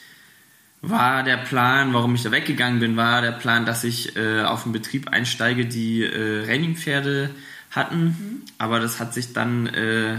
[0.81, 4.63] war der Plan, warum ich da weggegangen bin, war der Plan, dass ich äh, auf
[4.63, 7.31] einen Betrieb einsteige, die äh, Raining-Pferde
[7.71, 8.03] hatten.
[8.03, 8.41] Mhm.
[8.57, 10.17] Aber das hat sich dann, äh,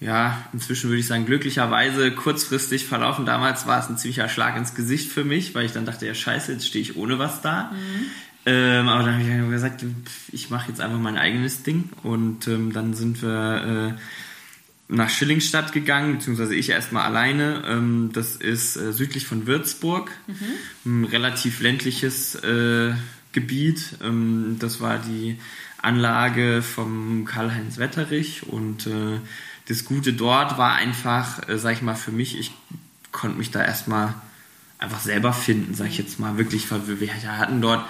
[0.00, 3.24] ja, inzwischen würde ich sagen, glücklicherweise kurzfristig verlaufen.
[3.24, 6.14] Damals war es ein ziemlicher Schlag ins Gesicht für mich, weil ich dann dachte, ja
[6.14, 7.70] scheiße, jetzt stehe ich ohne was da.
[7.72, 8.06] Mhm.
[8.46, 9.84] Ähm, aber dann habe ich gesagt,
[10.32, 11.90] ich mache jetzt einfach mein eigenes Ding.
[12.02, 14.00] Und ähm, dann sind wir äh,
[14.90, 17.62] nach Schillingstadt gegangen, beziehungsweise ich erstmal alleine.
[17.66, 20.44] Ähm, das ist äh, südlich von Würzburg, mhm.
[20.84, 22.92] ein relativ ländliches äh,
[23.32, 23.96] Gebiet.
[24.02, 25.38] Ähm, das war die
[25.78, 29.20] Anlage vom Karl-Heinz Wetterich und äh,
[29.68, 32.52] das Gute dort war einfach, äh, sag ich mal, für mich, ich
[33.12, 34.14] konnte mich da erstmal
[34.78, 37.88] einfach selber finden, sag ich jetzt mal, wirklich, wir hatten dort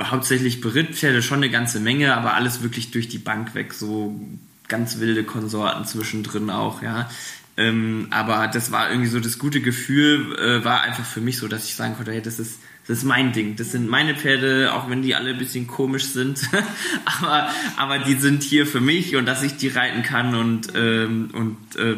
[0.00, 4.20] hauptsächlich Berittpferde schon eine ganze Menge, aber alles wirklich durch die Bank weg, so
[4.68, 7.10] ganz wilde Konsorten zwischendrin auch, ja.
[7.56, 11.48] Ähm, aber das war irgendwie so das gute Gefühl, äh, war einfach für mich so,
[11.48, 13.56] dass ich sagen konnte, hey, das ist, das ist mein Ding.
[13.56, 16.40] Das sind meine Pferde, auch wenn die alle ein bisschen komisch sind.
[17.04, 21.30] aber, aber die sind hier für mich und dass ich die reiten kann und, ähm,
[21.32, 21.96] und äh,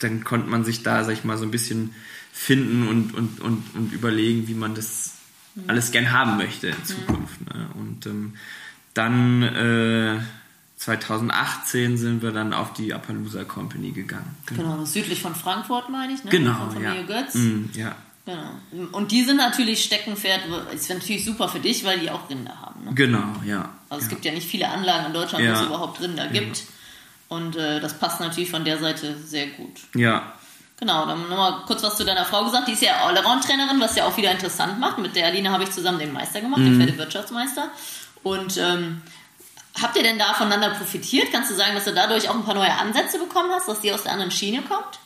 [0.00, 1.94] dann konnte man sich da, sag ich mal, so ein bisschen
[2.32, 5.14] finden und, und, und, und überlegen, wie man das
[5.68, 7.40] alles gern haben möchte in Zukunft.
[7.42, 7.68] Ne?
[7.74, 8.34] Und ähm,
[8.92, 10.18] dann äh,
[10.86, 14.36] 2018 sind wir dann auf die Appaloosa Company gegangen.
[14.46, 16.30] Genau, genau südlich von Frankfurt meine ich, ne?
[16.30, 17.22] Genau, von Familie ja.
[17.22, 17.34] Götz.
[17.34, 17.96] Mm, ja.
[18.24, 18.88] Genau.
[18.92, 22.84] Und die sind natürlich Steckenpferd, ist natürlich super für dich, weil die auch Rinder haben.
[22.84, 22.94] Ne?
[22.94, 23.68] Genau, ja.
[23.88, 24.10] Also es ja.
[24.10, 25.54] gibt ja nicht viele Anlagen in Deutschland, ja.
[25.54, 26.62] wo es überhaupt Rinder gibt.
[27.28, 29.80] Und äh, das passt natürlich von der Seite sehr gut.
[29.96, 30.34] Ja.
[30.78, 32.68] Genau, dann nochmal kurz was zu deiner Frau gesagt.
[32.68, 34.98] Die ist ja Allround-Trainerin, was ja auch wieder interessant macht.
[34.98, 36.78] Mit der Alina habe ich zusammen den Meister gemacht, mhm.
[36.78, 37.72] den Pferdewirtschaftsmeister.
[38.22, 39.02] Und ähm,
[39.80, 41.28] Habt ihr denn da voneinander profitiert?
[41.32, 43.92] Kannst du sagen, dass du dadurch auch ein paar neue Ansätze bekommen hast, dass die
[43.92, 44.98] aus der anderen Schiene kommt?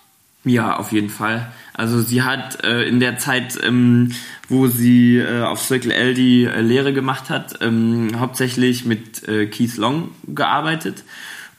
[0.44, 1.52] Ja, auf jeden Fall.
[1.74, 4.12] Also sie hat äh, in der Zeit, ähm,
[4.48, 9.46] wo sie äh, auf Circle L die äh, Lehre gemacht hat, ähm, hauptsächlich mit äh,
[9.46, 11.04] Keith Long gearbeitet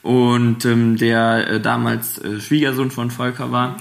[0.02, 3.76] und ähm, der äh, damals äh, Schwiegersohn von Volker war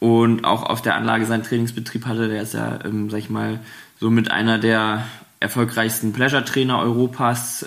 [0.00, 2.28] und auch auf der Anlage seinen Trainingsbetrieb hatte.
[2.28, 3.60] Der ist ja, ähm, sag ich mal,
[4.00, 5.06] so mit einer der
[5.38, 7.62] erfolgreichsten Pleasure-Trainer Europas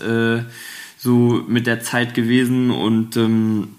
[1.01, 3.69] so mit der Zeit gewesen und ähm,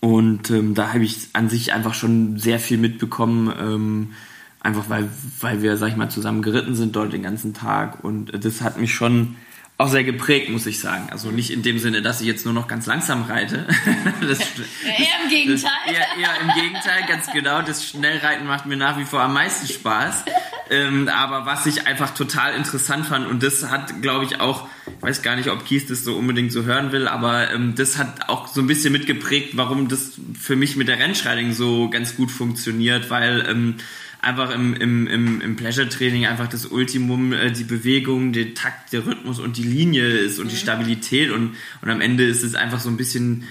[0.00, 4.12] und ähm, da habe ich an sich einfach schon sehr viel mitbekommen, ähm,
[4.60, 5.08] einfach weil,
[5.40, 8.78] weil wir, sag ich mal, zusammen geritten sind dort den ganzen Tag und das hat
[8.78, 9.36] mich schon
[9.78, 11.08] auch sehr geprägt, muss ich sagen.
[11.10, 13.66] Also nicht in dem Sinne, dass ich jetzt nur noch ganz langsam reite.
[14.20, 15.70] Das, eher im Gegenteil.
[15.86, 17.62] Das, eher, eher, im Gegenteil, ganz genau.
[17.62, 20.24] Das Schnellreiten macht mir nach wie vor am meisten Spaß.
[20.68, 25.02] Ähm, aber was ich einfach total interessant fand und das hat, glaube ich, auch, ich
[25.02, 28.28] weiß gar nicht, ob Kies das so unbedingt so hören will, aber ähm, das hat
[28.28, 32.32] auch so ein bisschen mitgeprägt, warum das für mich mit der Rennschreiting so ganz gut
[32.32, 33.76] funktioniert, weil ähm,
[34.20, 39.06] einfach im, im, im, im Pleasure-Training einfach das Ultimum, äh, die Bewegung, der Takt, der
[39.06, 40.50] Rhythmus und die Linie ist und mhm.
[40.50, 43.44] die Stabilität und, und am Ende ist es einfach so ein bisschen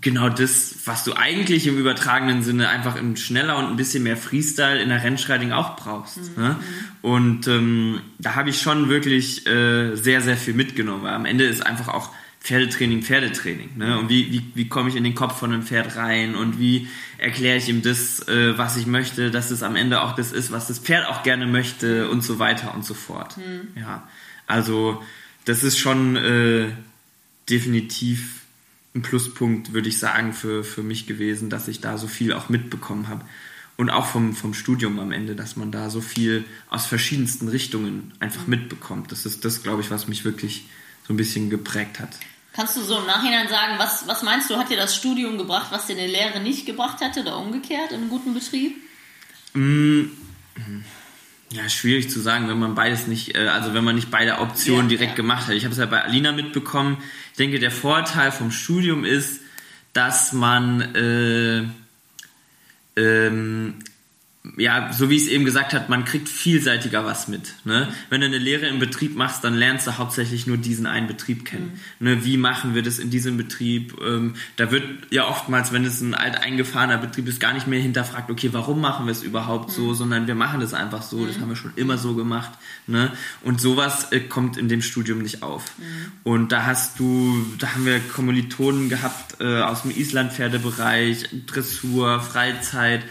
[0.00, 4.16] genau das, was du eigentlich im übertragenen Sinne einfach im schneller und ein bisschen mehr
[4.16, 6.36] Freestyle in der Rennschreiting auch brauchst.
[6.36, 6.42] Mhm.
[6.42, 6.56] Ne?
[7.02, 11.44] Und ähm, da habe ich schon wirklich äh, sehr, sehr viel mitgenommen, weil am Ende
[11.44, 13.76] ist einfach auch Pferdetraining, Pferdetraining.
[13.76, 13.98] Ne?
[13.98, 16.88] Und wie, wie, wie komme ich in den Kopf von einem Pferd rein und wie
[17.18, 20.52] erkläre ich ihm das, äh, was ich möchte, dass es am Ende auch das ist,
[20.52, 23.36] was das Pferd auch gerne möchte und so weiter und so fort.
[23.36, 23.80] Mhm.
[23.80, 24.08] Ja,
[24.46, 25.02] also
[25.44, 26.68] das ist schon äh,
[27.50, 28.37] definitiv
[28.98, 32.48] ein Pluspunkt, würde ich sagen, für, für mich gewesen, dass ich da so viel auch
[32.48, 33.24] mitbekommen habe.
[33.76, 38.12] Und auch vom, vom Studium am Ende, dass man da so viel aus verschiedensten Richtungen
[38.18, 38.50] einfach mhm.
[38.50, 39.12] mitbekommt.
[39.12, 40.66] Das ist das, glaube ich, was mich wirklich
[41.06, 42.10] so ein bisschen geprägt hat.
[42.52, 45.68] Kannst du so im Nachhinein sagen, was, was meinst du, hat dir das Studium gebracht,
[45.70, 48.76] was dir eine Lehre nicht gebracht hätte oder umgekehrt in einem guten Betrieb?
[49.54, 50.06] Mm,
[51.50, 54.90] ja, schwierig zu sagen, wenn man beides nicht, äh, also wenn man nicht beide Optionen
[54.90, 55.16] ja, direkt ja.
[55.16, 55.54] gemacht hat.
[55.54, 56.98] Ich habe es ja bei Alina mitbekommen.
[57.32, 59.40] Ich denke, der Vorteil vom Studium ist,
[59.92, 61.64] dass man äh,
[63.00, 63.74] ähm,
[64.56, 67.54] ja, so wie ich es eben gesagt habe, man kriegt vielseitiger was mit.
[67.64, 67.88] Ne?
[68.08, 71.44] Wenn du eine Lehre im Betrieb machst, dann lernst du hauptsächlich nur diesen einen Betrieb
[71.44, 71.80] kennen.
[71.98, 72.08] Mhm.
[72.08, 72.24] Ne?
[72.24, 73.96] Wie machen wir das in diesem Betrieb?
[74.00, 77.80] Ähm, da wird ja oftmals, wenn es ein alt eingefahrener Betrieb ist, gar nicht mehr
[77.80, 79.74] hinterfragt, okay, warum machen wir es überhaupt mhm.
[79.74, 81.42] so, sondern wir machen das einfach so, das mhm.
[81.42, 82.52] haben wir schon immer so gemacht.
[82.86, 83.12] Ne?
[83.42, 85.64] Und sowas äh, kommt in dem Studium nicht auf.
[85.78, 85.84] Mhm.
[86.22, 93.04] Und da hast du, da haben wir Kommilitonen gehabt äh, aus dem Islandpferdebereich, Dressur, Freizeit,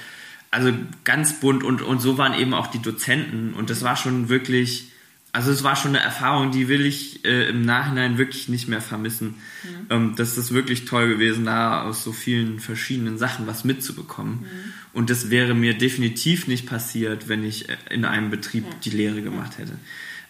[0.58, 4.28] also ganz bunt und, und so waren eben auch die Dozenten und das war schon
[4.28, 4.92] wirklich,
[5.32, 8.82] also es war schon eine Erfahrung, die will ich äh, im Nachhinein wirklich nicht mehr
[8.82, 9.36] vermissen.
[9.64, 9.70] Mhm.
[9.92, 14.40] Ähm, das ist wirklich toll gewesen, da aus so vielen verschiedenen Sachen was mitzubekommen.
[14.40, 14.74] Mhm.
[14.94, 18.76] Und das wäre mir definitiv nicht passiert, wenn ich äh, in einem Betrieb ja.
[18.84, 19.74] die Lehre gemacht hätte.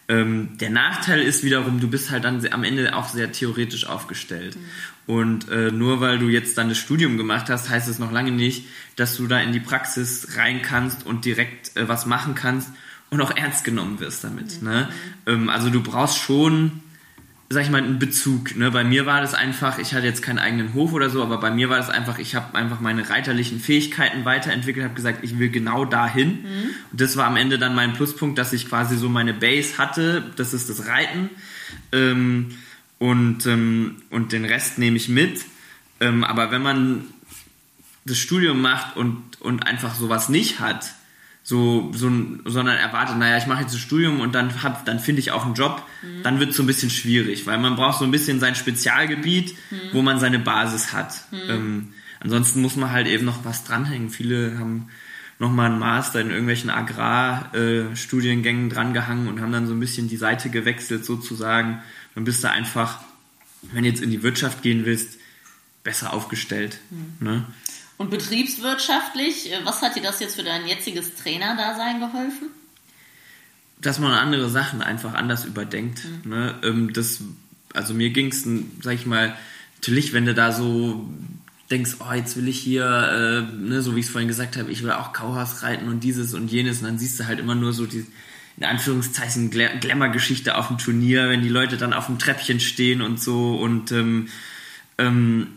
[0.10, 4.58] Ähm, der Nachteil ist wiederum, du bist halt dann am Ende auch sehr theoretisch aufgestellt.
[4.58, 4.66] Mhm.
[5.08, 8.32] Und äh, nur weil du jetzt dann das Studium gemacht hast, heißt es noch lange
[8.32, 8.66] nicht,
[8.98, 12.70] dass du da in die Praxis rein kannst und direkt äh, was machen kannst
[13.10, 14.62] und auch ernst genommen wirst damit.
[14.62, 14.68] Mhm.
[14.68, 14.90] Ne?
[15.26, 16.82] Ähm, also du brauchst schon,
[17.50, 18.58] sag ich mal, einen Bezug.
[18.58, 18.70] Ne?
[18.70, 21.52] Bei mir war das einfach, ich hatte jetzt keinen eigenen Hof oder so, aber bei
[21.52, 25.50] mir war das einfach, ich habe einfach meine reiterlichen Fähigkeiten weiterentwickelt, habe gesagt, ich will
[25.50, 26.42] genau dahin.
[26.42, 26.70] Mhm.
[26.92, 30.34] Und das war am Ende dann mein Pluspunkt, dass ich quasi so meine Base hatte,
[30.36, 31.30] das ist das Reiten.
[31.94, 32.52] Ähm,
[33.00, 35.46] und, ähm, und den Rest nehme ich mit.
[36.00, 37.04] Ähm, aber wenn man
[38.06, 40.94] das Studium macht und, und einfach sowas nicht hat,
[41.44, 42.12] so, so
[42.44, 45.46] sondern erwartet, naja, ich mache jetzt ein Studium und dann hab, dann finde ich auch
[45.46, 46.24] einen Job, mhm.
[46.24, 49.56] dann wird es so ein bisschen schwierig, weil man braucht so ein bisschen sein Spezialgebiet,
[49.72, 49.78] mhm.
[49.94, 51.24] wo man seine Basis hat.
[51.32, 51.50] Mhm.
[51.50, 54.10] Ähm, ansonsten muss man halt eben noch was dranhängen.
[54.10, 54.90] Viele haben
[55.40, 60.18] nochmal einen Master in irgendwelchen Agrarstudiengängen äh, drangehangen und haben dann so ein bisschen die
[60.18, 61.80] Seite gewechselt sozusagen.
[62.18, 63.00] Dann bist du einfach,
[63.62, 65.20] wenn du jetzt in die Wirtschaft gehen willst,
[65.84, 66.80] besser aufgestellt.
[66.90, 67.28] Mhm.
[67.28, 67.46] Ne?
[67.98, 72.48] Und betriebswirtschaftlich, äh, was hat dir das jetzt für dein jetziges Trainerdasein geholfen?
[73.80, 76.06] Dass man andere Sachen einfach anders überdenkt.
[76.06, 76.32] Mhm.
[76.32, 76.56] Ne?
[76.64, 77.22] Ähm, das,
[77.76, 78.48] also mir ging es,
[78.82, 79.38] sag ich mal,
[79.76, 81.08] natürlich, wenn du da so
[81.70, 84.72] denkst, oh, jetzt will ich hier, äh, ne, so wie ich es vorhin gesagt habe,
[84.72, 87.54] ich will auch Kauhaus reiten und dieses und jenes, und dann siehst du halt immer
[87.54, 88.08] nur so die,
[88.58, 93.22] in Anführungszeichen, Glamour-Geschichte auf dem Turnier, wenn die Leute dann auf dem Treppchen stehen und
[93.22, 94.30] so und ähm,
[94.98, 95.48] ähm,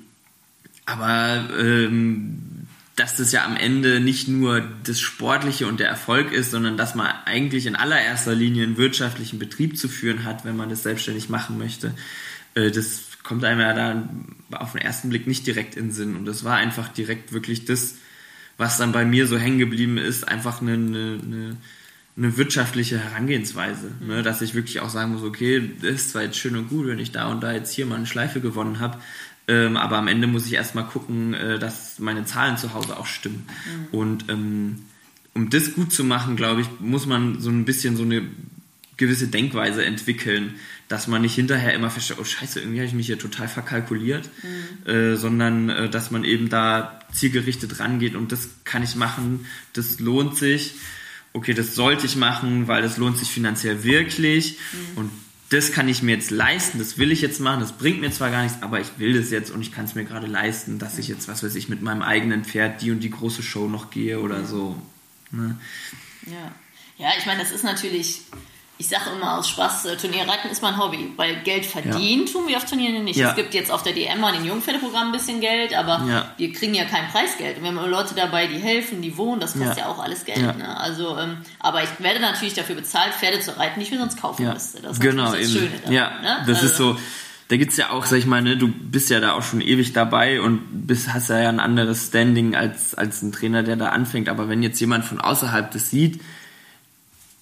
[0.85, 6.51] aber ähm, dass das ja am Ende nicht nur das Sportliche und der Erfolg ist,
[6.51, 10.69] sondern dass man eigentlich in allererster Linie einen wirtschaftlichen Betrieb zu führen hat, wenn man
[10.69, 11.95] das selbstständig machen möchte.
[12.55, 14.09] Äh, das kommt einem ja da
[14.59, 16.17] auf den ersten Blick nicht direkt in den Sinn.
[16.17, 17.95] Und das war einfach direkt wirklich das,
[18.59, 21.57] was dann bei mir so hängen geblieben ist, einfach eine, eine, eine
[22.21, 23.93] wirtschaftliche Herangehensweise.
[24.01, 24.19] Ne?
[24.19, 24.23] Mhm.
[24.23, 26.99] Dass ich wirklich auch sagen muss, okay, das ist zwar jetzt schön und gut, wenn
[26.99, 28.99] ich da und da jetzt hier mal eine Schleife gewonnen habe,
[29.49, 33.07] ähm, aber am Ende muss ich erstmal gucken, äh, dass meine Zahlen zu Hause auch
[33.07, 33.47] stimmen.
[33.49, 33.99] Mhm.
[33.99, 34.77] Und ähm,
[35.35, 38.23] um das gut zu machen, glaube ich, muss man so ein bisschen so eine
[38.97, 40.55] gewisse Denkweise entwickeln,
[40.89, 44.29] dass man nicht hinterher immer feststellt, oh scheiße, irgendwie habe ich mich hier total verkalkuliert,
[44.43, 44.91] mhm.
[44.91, 50.01] äh, sondern äh, dass man eben da zielgerichtet rangeht und das kann ich machen, das
[50.01, 50.75] lohnt sich,
[51.33, 54.99] okay, das sollte ich machen, weil das lohnt sich finanziell wirklich mhm.
[54.99, 55.11] und
[55.51, 58.31] das kann ich mir jetzt leisten, das will ich jetzt machen, das bringt mir zwar
[58.31, 60.97] gar nichts, aber ich will das jetzt und ich kann es mir gerade leisten, dass
[60.97, 63.91] ich jetzt, was weiß ich, mit meinem eigenen Pferd die und die große Show noch
[63.91, 64.81] gehe oder so.
[65.33, 65.57] Ne?
[66.27, 66.55] Ja.
[66.99, 68.23] ja, ich meine, das ist natürlich
[68.81, 72.33] ich sage immer aus Spaß, äh, Turnierreiten ist mein Hobby, weil Geld verdienen ja.
[72.33, 73.19] tun wir auf Turnieren nicht.
[73.19, 73.31] Ja.
[73.31, 76.33] Es gibt jetzt auf der DM mal in dem Jungpferdeprogramm ein bisschen Geld, aber ja.
[76.39, 77.59] wir kriegen ja kein Preisgeld.
[77.59, 80.57] Und wir haben Leute dabei, die helfen, die wohnen, das kostet ja, auch alles Geld.
[80.57, 80.81] Ne?
[80.81, 84.19] Also, ähm, aber ich werde natürlich dafür bezahlt, Pferde zu reiten, die ich mir sonst
[84.19, 84.81] kaufen müsste.
[84.81, 86.45] Das ist genau, das Schöne daran, Ja, ne?
[86.47, 86.97] das also, ist so
[87.49, 89.61] da gibt es ja auch, sag ich mal, ne, du bist ja da auch schon
[89.61, 93.89] ewig dabei und bist, hast ja ein anderes Standing als, als ein Trainer, der da
[93.89, 94.29] anfängt.
[94.29, 96.21] Aber wenn jetzt jemand von außerhalb das sieht,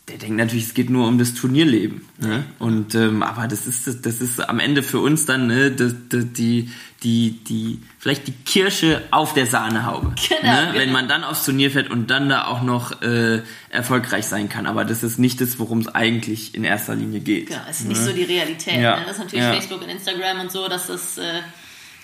[0.08, 2.06] der denkt natürlich, es geht nur um das Turnierleben.
[2.18, 2.44] Ne?
[2.58, 6.32] Und ähm, aber das ist das ist am Ende für uns dann ne, das, das,
[6.32, 6.70] die
[7.02, 10.66] die die vielleicht die Kirsche auf der Sahnehaube, genau, ne?
[10.66, 10.78] genau.
[10.78, 14.66] wenn man dann aufs Turnier fährt und dann da auch noch äh, erfolgreich sein kann.
[14.66, 17.50] Aber das ist nicht das, worum es eigentlich in erster Linie geht.
[17.50, 17.90] Ja, es ist ne?
[17.90, 18.80] nicht so die Realität.
[18.80, 18.96] Ja.
[18.96, 19.02] Ne?
[19.06, 19.52] Das ist natürlich ja.
[19.52, 21.42] Facebook und Instagram und so, dass das äh,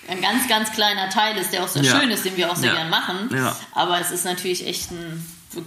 [0.08, 1.98] ein ganz ganz kleiner Teil ist, der auch sehr ja.
[1.98, 3.30] schön ist, den wir auch sehr gern machen.
[3.72, 5.24] Aber es ist natürlich echt ein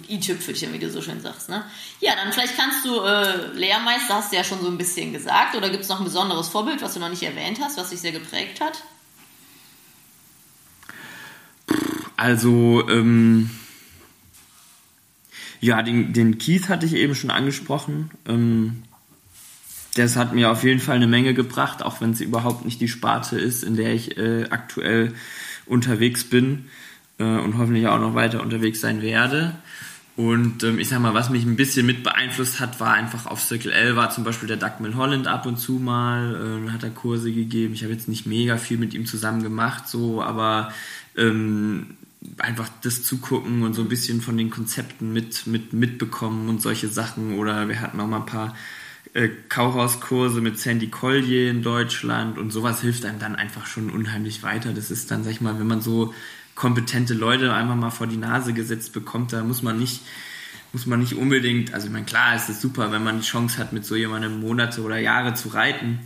[0.09, 1.49] i-Tüpfelchen, wie du so schön sagst.
[1.49, 1.63] Ne?
[1.99, 5.55] Ja, dann vielleicht kannst du äh, Lehrmeister, hast du ja schon so ein bisschen gesagt,
[5.55, 7.99] oder gibt es noch ein besonderes Vorbild, was du noch nicht erwähnt hast, was dich
[7.99, 8.83] sehr geprägt hat?
[12.15, 13.49] Also, ähm,
[15.59, 18.11] ja, den, den Keith hatte ich eben schon angesprochen.
[18.27, 18.83] Ähm,
[19.95, 22.87] das hat mir auf jeden Fall eine Menge gebracht, auch wenn es überhaupt nicht die
[22.87, 25.13] Sparte ist, in der ich äh, aktuell
[25.65, 26.69] unterwegs bin
[27.19, 29.55] äh, und hoffentlich auch noch weiter unterwegs sein werde.
[30.17, 33.39] Und ähm, ich sag mal, was mich ein bisschen mit beeinflusst hat, war einfach auf
[33.39, 36.89] Circle L war zum Beispiel der Doug Holland ab und zu mal, äh, hat er
[36.89, 37.75] Kurse gegeben.
[37.75, 40.73] Ich habe jetzt nicht mega viel mit ihm zusammen gemacht, so, aber
[41.15, 41.97] ähm,
[42.39, 46.87] einfach das zugucken und so ein bisschen von den Konzepten mit, mit mitbekommen und solche
[46.87, 47.37] Sachen.
[47.37, 48.55] Oder wir hatten auch mal ein paar
[49.13, 54.41] äh, Kauhauskurse mit Sandy Collier in Deutschland und sowas hilft einem dann einfach schon unheimlich
[54.41, 54.73] weiter.
[54.73, 56.13] Das ist dann, sag ich mal, wenn man so
[56.57, 59.31] kompetente Leute einmal mal vor die Nase gesetzt bekommt.
[59.31, 60.01] Da muss man nicht
[60.73, 63.57] muss man nicht unbedingt, also ich meine, klar ist es super, wenn man die Chance
[63.57, 65.99] hat, mit so jemandem Monate oder Jahre zu reiten.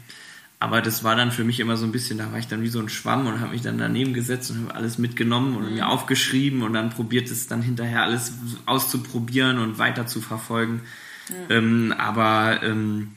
[0.60, 2.68] Aber das war dann für mich immer so ein bisschen, da war ich dann wie
[2.68, 5.74] so ein Schwamm und habe mich dann daneben gesetzt und habe alles mitgenommen und mhm.
[5.74, 8.34] mir aufgeschrieben und dann probiert es dann hinterher alles
[8.68, 10.82] auszuprobieren und weiter zu verfolgen.
[11.30, 11.36] Mhm.
[11.50, 13.14] Ähm, aber ähm,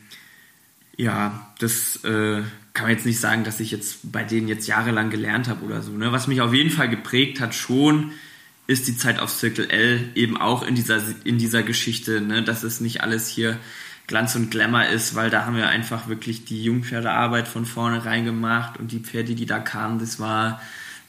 [0.97, 2.43] ja, das äh,
[2.75, 5.81] kann man jetzt nicht sagen, dass ich jetzt bei denen jetzt jahrelang gelernt habe oder
[5.81, 5.93] so.
[5.93, 6.11] Ne?
[6.11, 8.11] Was mich auf jeden Fall geprägt hat schon,
[8.66, 12.43] ist die Zeit auf Circle L eben auch in dieser, in dieser Geschichte, ne?
[12.43, 13.59] dass es nicht alles hier
[14.07, 18.79] Glanz und Glamour ist, weil da haben wir einfach wirklich die Jungpferdearbeit von vornherein gemacht
[18.79, 20.61] und die Pferde, die da kamen, das war,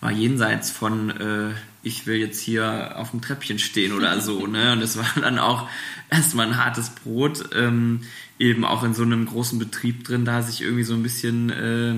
[0.01, 1.53] war jenseits von äh,
[1.85, 4.47] ich will jetzt hier auf dem Treppchen stehen oder so.
[4.47, 4.73] Ne?
[4.73, 5.69] Und das war dann auch
[6.09, 8.01] erstmal ein hartes Brot, ähm,
[8.39, 11.95] eben auch in so einem großen Betrieb drin, da sich irgendwie so ein bisschen äh,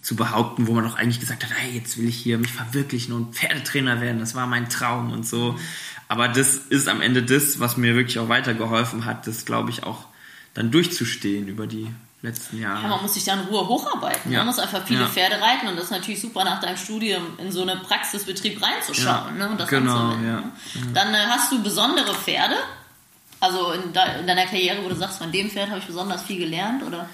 [0.00, 3.12] zu behaupten, wo man auch eigentlich gesagt hat, hey, jetzt will ich hier mich verwirklichen
[3.12, 5.58] und Pferdetrainer werden, das war mein Traum und so.
[6.08, 9.82] Aber das ist am Ende das, was mir wirklich auch weitergeholfen hat, das glaube ich
[9.82, 10.06] auch
[10.54, 11.88] dann durchzustehen über die
[12.24, 12.82] letzten Jahre.
[12.82, 14.32] Ja, man muss sich da in Ruhe hocharbeiten.
[14.32, 14.38] Ja.
[14.38, 15.06] Man muss einfach viele ja.
[15.06, 19.38] Pferde reiten und das ist natürlich super, nach deinem Studium in so einen Praxisbetrieb reinzuschauen
[19.38, 19.44] ja.
[19.44, 20.52] ne, und das genau, anzuwenden.
[20.74, 20.80] Ja.
[20.94, 22.56] Dann äh, hast du besondere Pferde,
[23.40, 26.22] also in, de in, deiner Karriere, wo du sagst, von dem Pferd habe ich besonders
[26.22, 27.08] viel gelernt, oder?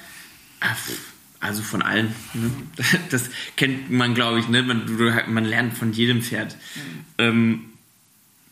[1.40, 2.14] Also von allen.
[2.34, 2.50] Ne?
[3.11, 4.48] Das kennt man, glaube ich.
[4.48, 4.62] Ne?
[4.62, 4.86] Man,
[5.26, 6.54] man, lernt von jedem Pferd.
[6.54, 7.04] Mhm.
[7.18, 7.69] Ähm,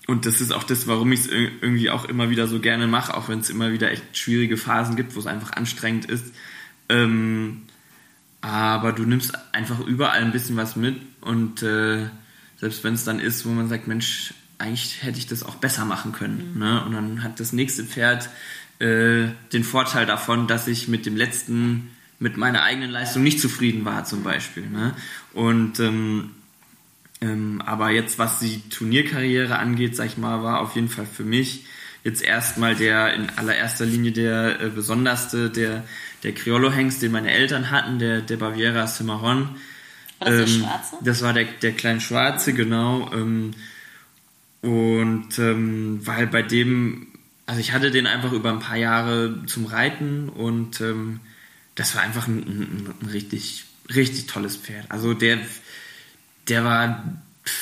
[0.09, 3.14] und das ist auch das, warum ich es irgendwie auch immer wieder so gerne mache,
[3.14, 6.32] auch wenn es immer wieder echt schwierige Phasen gibt, wo es einfach anstrengend ist.
[6.88, 7.64] Ähm,
[8.40, 12.09] aber du nimmst einfach überall ein bisschen was mit und äh,
[12.56, 15.84] selbst wenn es dann ist, wo man sagt, Mensch, eigentlich hätte ich das auch besser
[15.84, 16.52] machen können.
[16.54, 16.59] Mhm.
[16.59, 16.84] Ne?
[16.86, 18.30] Und dann hat das nächste Pferd
[18.78, 23.84] äh, den Vorteil davon, dass ich mit dem letzten mit meiner eigenen Leistung nicht zufrieden
[23.84, 24.68] war zum Beispiel.
[24.70, 24.94] Ne?
[25.34, 26.30] Und ähm,
[27.20, 31.24] ähm, aber jetzt, was die Turnierkarriere angeht, sag ich mal, war auf jeden Fall für
[31.24, 31.64] mich
[32.04, 35.84] jetzt erstmal der in allererster Linie der äh, besonderste, der,
[36.22, 39.56] der Criollo-Hengst, den meine Eltern hatten, der, der Baviera Cimarron.
[40.20, 40.96] War das ähm, der Schwarze?
[41.02, 43.10] Das war der, der kleine Schwarze, genau.
[43.12, 43.52] Ähm,
[44.62, 47.08] und ähm, weil bei dem,
[47.46, 51.20] also ich hatte den einfach über ein paar Jahre zum Reiten und ähm,
[51.74, 53.64] das war einfach ein, ein, ein, richtig,
[53.94, 54.86] richtig tolles Pferd.
[54.90, 55.38] Also der,
[56.49, 57.05] der war,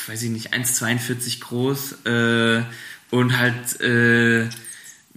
[0.06, 2.62] weiß ich nicht, 1,42 groß äh,
[3.10, 4.48] und halt, äh,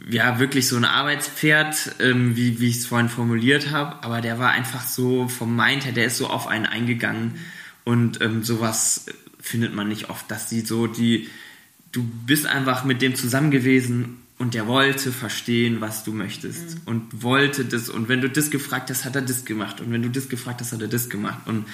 [0.09, 4.39] ja, wirklich so ein Arbeitspferd, ähm, wie, wie ich es vorhin formuliert habe, aber der
[4.39, 7.35] war einfach so vom Mind her, der ist so auf einen eingegangen
[7.83, 9.07] und ähm, sowas
[9.41, 11.29] findet man nicht oft, dass die so, die,
[11.91, 16.81] du bist einfach mit dem zusammen gewesen und der wollte verstehen, was du möchtest mhm.
[16.85, 20.01] und wollte das und wenn du das gefragt hast, hat er das gemacht und wenn
[20.01, 21.65] du das gefragt hast, hat er das gemacht und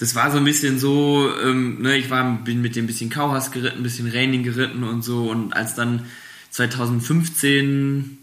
[0.00, 3.10] das war so ein bisschen so, ähm, ne, ich war, bin mit dem ein bisschen
[3.10, 6.06] Kauhaus geritten, ein bisschen Raining geritten und so und als dann
[6.50, 8.16] 2015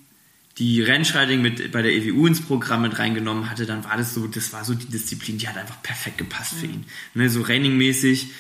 [0.57, 4.25] die Rennschreiting mit bei der EWU ins Programm mit reingenommen hatte, dann war das so,
[4.25, 6.59] das war so die Disziplin, die hat einfach perfekt gepasst mhm.
[6.59, 6.85] für ihn.
[7.13, 8.31] Ne, so Raining-mäßig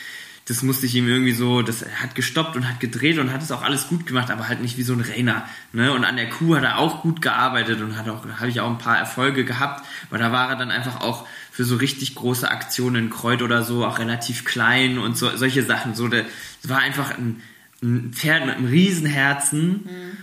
[0.47, 3.51] das musste ich ihm irgendwie so, das hat gestoppt und hat gedreht und hat es
[3.51, 5.43] auch alles gut gemacht, aber halt nicht wie so ein Rainer.
[5.73, 5.91] Ne?
[5.91, 8.69] Und an der Kuh hat er auch gut gearbeitet und hat auch, habe ich auch
[8.69, 12.49] ein paar Erfolge gehabt, weil da war er dann einfach auch für so richtig große
[12.49, 15.95] Aktionen Kreuz oder so auch relativ klein und so, solche Sachen.
[15.95, 16.23] So, das
[16.63, 17.41] war einfach ein,
[17.83, 20.17] ein Pferd mit einem Riesenherzen, mhm.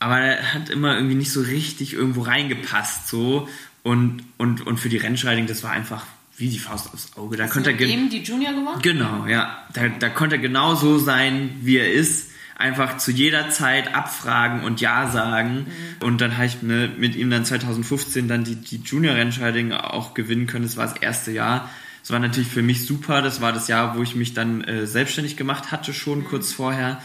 [0.00, 3.48] aber er hat immer irgendwie nicht so richtig irgendwo reingepasst, so.
[3.82, 6.04] Und, und, und für die Rennschreitung, das war einfach
[6.42, 7.36] wie die Faust aufs Auge.
[7.36, 8.82] Da konnte er eben die Junior gewonnen?
[8.82, 9.64] Genau, ja.
[9.72, 12.30] Da, da konnte er genau so sein, wie er ist.
[12.56, 15.66] Einfach zu jeder Zeit abfragen und Ja sagen.
[16.00, 16.06] Mhm.
[16.06, 20.64] Und dann habe ich mit ihm dann 2015 dann die, die Junior-Rennscheidung auch gewinnen können.
[20.64, 21.70] Das war das erste Jahr.
[22.02, 23.22] Das war natürlich für mich super.
[23.22, 26.24] Das war das Jahr, wo ich mich dann äh, selbstständig gemacht hatte, schon mhm.
[26.24, 27.00] kurz vorher.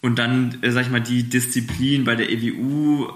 [0.00, 3.08] Und dann, äh, sag ich mal, die Disziplin bei der EWU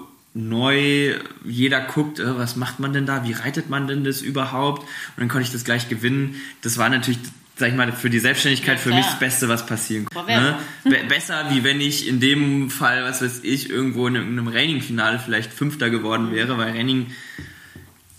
[0.47, 4.81] neu, jeder guckt, äh, was macht man denn da, wie reitet man denn das überhaupt?
[4.81, 6.35] Und dann konnte ich das gleich gewinnen.
[6.61, 7.19] Das war natürlich,
[7.55, 10.31] sag ich mal, für die Selbstständigkeit ja, für mich das Beste, was passieren konnte.
[10.31, 10.57] Ne?
[10.83, 15.19] Be besser, wie wenn ich in dem Fall, was weiß ich, irgendwo in einem, Raining-Finale
[15.19, 17.07] vielleicht Fünfter geworden wäre, weil Raining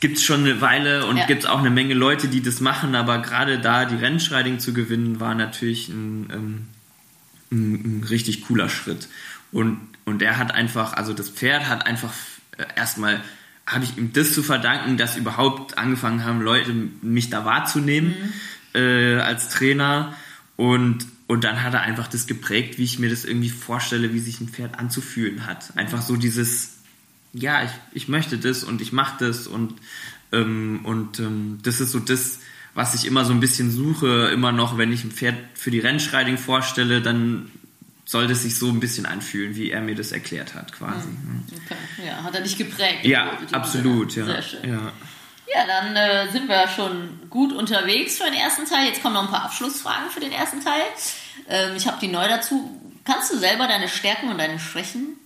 [0.01, 1.27] gibt es schon eine Weile und ja.
[1.27, 4.73] gibt es auch eine Menge Leute, die das machen, aber gerade da die Rennschreiding zu
[4.73, 6.67] gewinnen, war natürlich ein, ähm,
[7.53, 9.09] ein, ein richtig cooler Schritt.
[9.53, 9.79] Und
[10.11, 12.13] und er hat einfach, also das Pferd hat einfach
[12.59, 13.23] äh, erstmal,
[13.65, 18.17] habe ich ihm das zu verdanken, dass überhaupt angefangen haben, Leute mich da wahrzunehmen
[18.75, 18.81] mhm.
[18.81, 20.17] äh, als Trainer.
[20.57, 24.19] Und, und dann hat er einfach das geprägt, wie ich mir das irgendwie vorstelle, wie
[24.19, 25.77] sich ein Pferd anzufühlen hat.
[25.77, 26.79] Einfach so dieses,
[27.33, 29.75] ja, ich, ich möchte das und ich mache das und,
[30.33, 32.41] ähm, und ähm, das ist so das,
[32.75, 35.79] was ich immer so ein bisschen suche, immer noch, wenn ich ein Pferd für die
[35.79, 37.49] Rennschreiding vorstelle, dann
[38.11, 41.07] sollte es sich so ein bisschen anfühlen, wie er mir das erklärt hat, quasi.
[41.07, 41.45] Mhm.
[41.65, 41.77] Okay.
[42.05, 43.05] Ja, hat er dich geprägt?
[43.05, 44.25] Ja, absolut, ja.
[44.25, 44.69] Sehr schön.
[44.69, 44.93] ja.
[45.53, 48.89] Ja, dann äh, sind wir schon gut unterwegs für den ersten Teil.
[48.89, 50.83] Jetzt kommen noch ein paar Abschlussfragen für den ersten Teil.
[51.49, 52.81] Ähm, ich habe die neu dazu.
[53.05, 55.17] Kannst du selber deine Stärken und deine Schwächen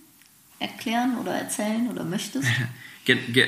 [0.59, 2.47] erklären oder erzählen oder möchtest?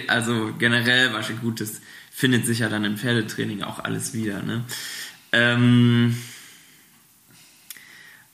[0.07, 1.81] Also generell war schon gut, das
[2.11, 4.43] findet sich ja dann im Pferdetraining auch alles wieder.
[4.43, 4.63] Ne?
[5.31, 6.15] Ähm,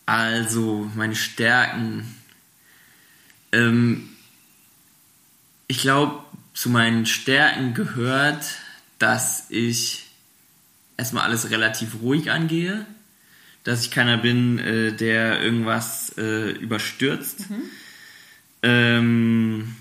[0.06, 2.16] also meine Stärken.
[3.52, 4.10] Ähm,
[5.68, 6.24] ich glaube,
[6.54, 8.46] zu meinen Stärken gehört,
[9.00, 10.06] dass ich
[10.98, 12.86] erstmal alles relativ ruhig angehe,
[13.64, 17.50] dass ich keiner bin, äh, der irgendwas äh, überstürzt.
[17.50, 17.62] Mhm.
[18.62, 19.76] Ähm,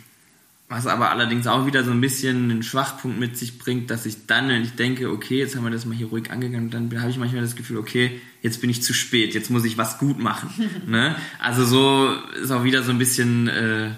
[0.72, 4.26] was aber allerdings auch wieder so ein bisschen einen Schwachpunkt mit sich bringt, dass ich
[4.26, 7.10] dann, wenn ich denke, okay, jetzt haben wir das mal hier ruhig angegangen, dann habe
[7.10, 10.18] ich manchmal das Gefühl, okay, jetzt bin ich zu spät, jetzt muss ich was gut
[10.18, 10.50] machen.
[10.86, 11.14] ne?
[11.38, 13.90] Also so ist auch wieder so ein bisschen, äh,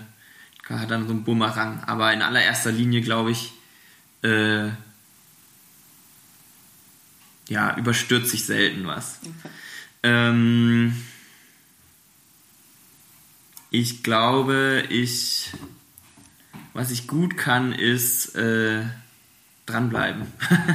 [0.69, 1.85] hat dann so ein Bumerang.
[1.85, 3.53] Aber in allererster Linie, glaube ich,
[4.23, 4.71] äh,
[7.49, 9.21] ja, überstürzt sich selten was.
[9.23, 9.55] Okay.
[10.03, 10.97] Ähm,
[13.71, 15.53] ich glaube, ich
[16.75, 18.83] was ich gut kann, ist äh,
[19.65, 20.27] dranbleiben.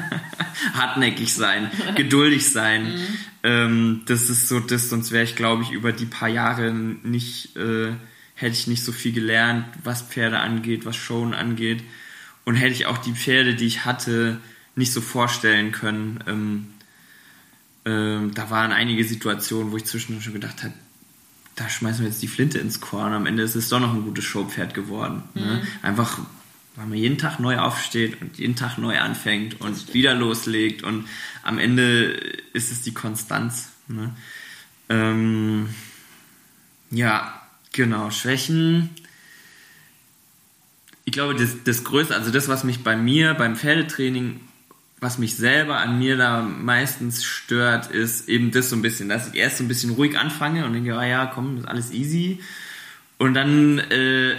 [0.74, 2.94] Hartnäckig sein, geduldig sein.
[2.94, 3.18] Mhm.
[3.44, 7.56] Ähm, das ist so das, sonst wäre ich, glaube ich, über die paar Jahre nicht,
[7.56, 7.92] äh,
[8.34, 11.84] hätte ich nicht so viel gelernt, was Pferde angeht, was Showen angeht.
[12.46, 14.40] Und hätte ich auch die Pferde, die ich hatte,
[14.76, 16.24] nicht so vorstellen können.
[16.26, 16.68] Ähm,
[17.86, 20.74] ähm, da waren einige Situationen, wo ich zwischendurch schon gedacht habe,
[21.60, 23.12] da schmeißen wir jetzt die Flinte ins Korn.
[23.12, 25.24] Am Ende ist es doch noch ein gutes Showpferd geworden.
[25.34, 25.42] Ne?
[25.42, 25.48] Mhm.
[25.48, 25.68] Ne?
[25.82, 26.20] Einfach,
[26.76, 31.06] weil man jeden Tag neu aufsteht und jeden Tag neu anfängt und wieder loslegt und
[31.44, 32.12] am Ende
[32.54, 33.70] ist es die Konstanz.
[33.90, 34.16] Ne?
[34.88, 35.68] Ähm,
[36.92, 37.42] ja,
[37.74, 38.10] genau.
[38.10, 38.92] Schwächen.
[41.04, 44.40] Ich glaube, das, das Größte, also das, was mich bei mir beim Pferdetraining
[45.02, 49.30] was mich selber an mir da meistens stört, ist eben das so ein bisschen, dass
[49.30, 52.40] ich erst so ein bisschen ruhig anfange und denke, ah ja, komm, ist alles easy.
[53.18, 54.36] Und dann, äh,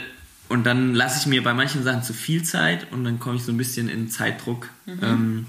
[0.48, 3.42] und dann lasse ich mir bei manchen Sachen zu viel Zeit und dann komme ich
[3.42, 4.68] so ein bisschen in Zeitdruck.
[4.86, 4.98] Mhm.
[5.02, 5.46] Ähm,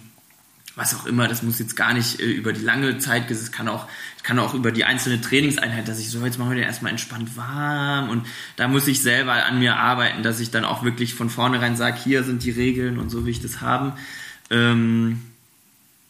[0.78, 3.68] was auch immer, das muss jetzt gar nicht äh, über die lange Zeit, es kann
[3.68, 3.88] auch,
[4.24, 7.36] kann auch über die einzelne Trainingseinheit, dass ich so, jetzt machen wir den erstmal entspannt
[7.36, 11.30] warm und da muss ich selber an mir arbeiten, dass ich dann auch wirklich von
[11.30, 13.94] vornherein sage, hier sind die Regeln und so will ich das haben
[14.52, 15.22] ähm,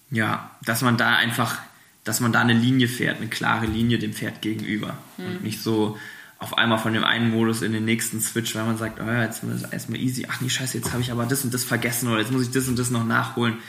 [0.10, 1.60] ja, dass man da einfach,
[2.04, 4.98] dass man da eine Linie fährt, eine klare Linie dem Pferd gegenüber.
[5.18, 5.26] Mhm.
[5.26, 5.98] Und nicht so
[6.40, 9.24] auf einmal von dem einen Modus in den nächsten Switch, weil man sagt, oh ja,
[9.24, 12.10] jetzt ist erstmal easy, ach nee, scheiße, jetzt habe ich aber das und das vergessen
[12.10, 13.60] oder jetzt muss ich das und das noch nachholen.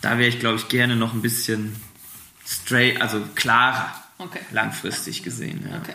[0.00, 1.76] Da wäre ich, glaube ich, gerne noch ein bisschen
[2.46, 4.40] straight, also klarer, okay.
[4.50, 5.68] langfristig gesehen.
[5.70, 5.78] Ja.
[5.78, 5.94] Okay.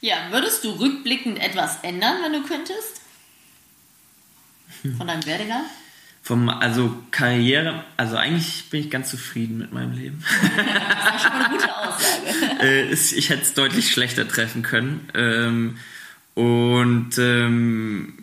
[0.00, 3.00] Ja, würdest du rückblickend etwas ändern, wenn du könntest?
[4.96, 5.64] Von deinem Werdegang?
[6.24, 10.24] Vom, also Karriere, also eigentlich bin ich ganz zufrieden mit meinem Leben.
[10.56, 12.22] Das ist schon eine gute Aussage.
[12.62, 15.08] Äh, ich hätte es deutlich schlechter treffen können.
[15.14, 15.78] Ähm,
[16.34, 18.14] und ähm,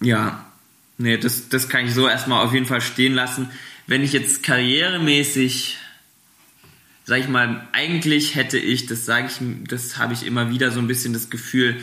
[0.00, 0.44] ja,
[0.96, 3.50] nee, das, das kann ich so erstmal auf jeden Fall stehen lassen.
[3.86, 5.78] Wenn ich jetzt karrieremäßig,
[7.04, 9.38] sag ich mal, eigentlich hätte ich, das sage ich,
[9.68, 11.80] das habe ich immer wieder so ein bisschen das Gefühl,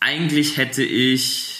[0.00, 1.51] eigentlich hätte ich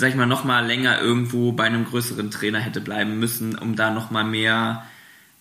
[0.00, 3.76] sag ich mal, noch mal länger irgendwo bei einem größeren Trainer hätte bleiben müssen, um
[3.76, 4.84] da noch mal mehr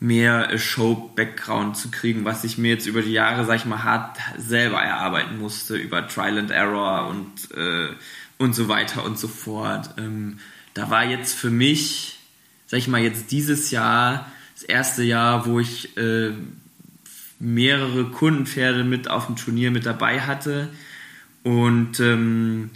[0.01, 4.17] mehr Show-Background zu kriegen, was ich mir jetzt über die Jahre, sag ich mal, hart
[4.37, 7.89] selber erarbeiten musste, über Trial and Error und, äh,
[8.37, 9.89] und so weiter und so fort.
[9.97, 10.39] Ähm,
[10.73, 12.17] da war jetzt für mich,
[12.65, 16.31] sag ich mal, jetzt dieses Jahr, das erste Jahr, wo ich äh,
[17.39, 20.69] mehrere Kundenpferde mit auf dem Turnier mit dabei hatte
[21.43, 22.69] und ähm,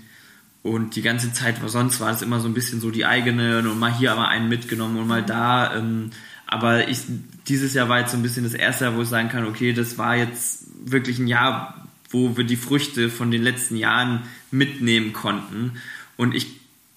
[0.64, 3.80] und die ganze Zeit, sonst war es immer so ein bisschen so die eigene und
[3.80, 5.76] mal hier aber einen mitgenommen und mal da.
[5.76, 6.12] Ähm,
[6.48, 7.00] aber ich,
[7.48, 9.74] dieses Jahr war jetzt so ein bisschen das erste Jahr, wo ich sagen kann, okay,
[9.74, 15.12] das war jetzt wirklich ein Jahr, wo wir die Früchte von den letzten Jahren mitnehmen
[15.12, 15.74] konnten.
[16.16, 16.48] Und ich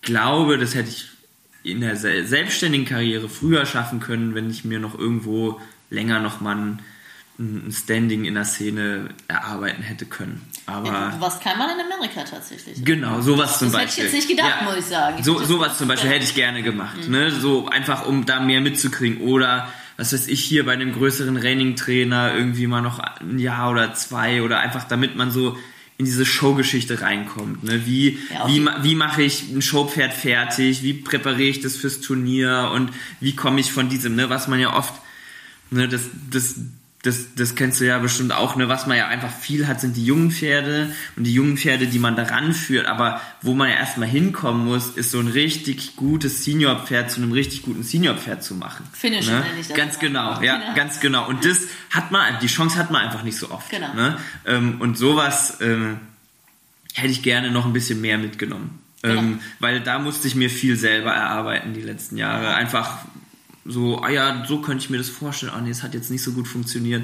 [0.01, 1.09] glaube, das hätte ich
[1.65, 5.61] in der selbstständigen Karriere früher schaffen können, wenn ich mir noch irgendwo
[5.91, 6.79] länger noch mal ein
[7.39, 10.41] ein Standing in der Szene erarbeiten hätte können.
[10.65, 12.83] Aber ja, du warst kein Mann in Amerika tatsächlich.
[12.83, 14.05] Genau, sowas zum das Beispiel.
[14.05, 15.23] Das hätte ich jetzt nicht gedacht, ja, muss ich sagen.
[15.23, 17.07] So, sowas zum Beispiel hätte ich gerne gemacht.
[17.07, 17.13] Mhm.
[17.13, 17.31] Ne?
[17.31, 19.21] So einfach, um da mehr mitzukriegen.
[19.21, 19.69] Oder,
[19.99, 24.43] was weiß ich, hier bei einem größeren Raining-Trainer irgendwie mal noch ein Jahr oder zwei
[24.43, 25.59] oder einfach, damit man so
[25.99, 27.65] in diese Showgeschichte reinkommt.
[27.65, 27.87] Ne?
[27.87, 30.83] Wie, ja, wie, wie mache ich ein Showpferd fertig?
[30.83, 32.71] Wie präpariere ich das fürs Turnier?
[32.75, 34.31] Und wie komme ich von diesem, ne?
[34.31, 34.95] was man ja oft,
[35.71, 36.57] ne, das, das
[37.07, 38.69] das, das kennst du ja bestimmt auch, ne?
[38.69, 41.99] Was man ja einfach viel hat, sind die jungen Pferde und die jungen Pferde, die
[42.01, 42.87] man daran führt.
[42.87, 47.33] Aber wo man ja erstmal hinkommen muss, ist so ein richtig gutes Senior-Pferd zu einem
[47.33, 48.87] richtig guten Senior-Pferd zu machen.
[48.93, 49.41] Finish ne?
[49.41, 50.75] nenne ich das Ganz genau, ja, Genau.
[50.75, 51.29] ganz genau.
[51.29, 53.71] Und das hat man, die Chance hat man einfach nicht so oft.
[53.71, 53.95] Genau.
[53.95, 54.19] Ne?
[54.45, 56.01] Ähm, und sowas ähm,
[56.95, 58.81] hätte ich gerne noch ein bisschen mehr mitgenommen.
[59.03, 59.21] Genau.
[59.21, 62.55] Ähm, weil da musste ich mir viel selber erarbeiten die letzten Jahre.
[62.55, 62.99] Einfach
[63.69, 65.53] so, ah ja, so könnte ich mir das vorstellen.
[65.55, 67.03] Ah nee, es hat jetzt nicht so gut funktioniert.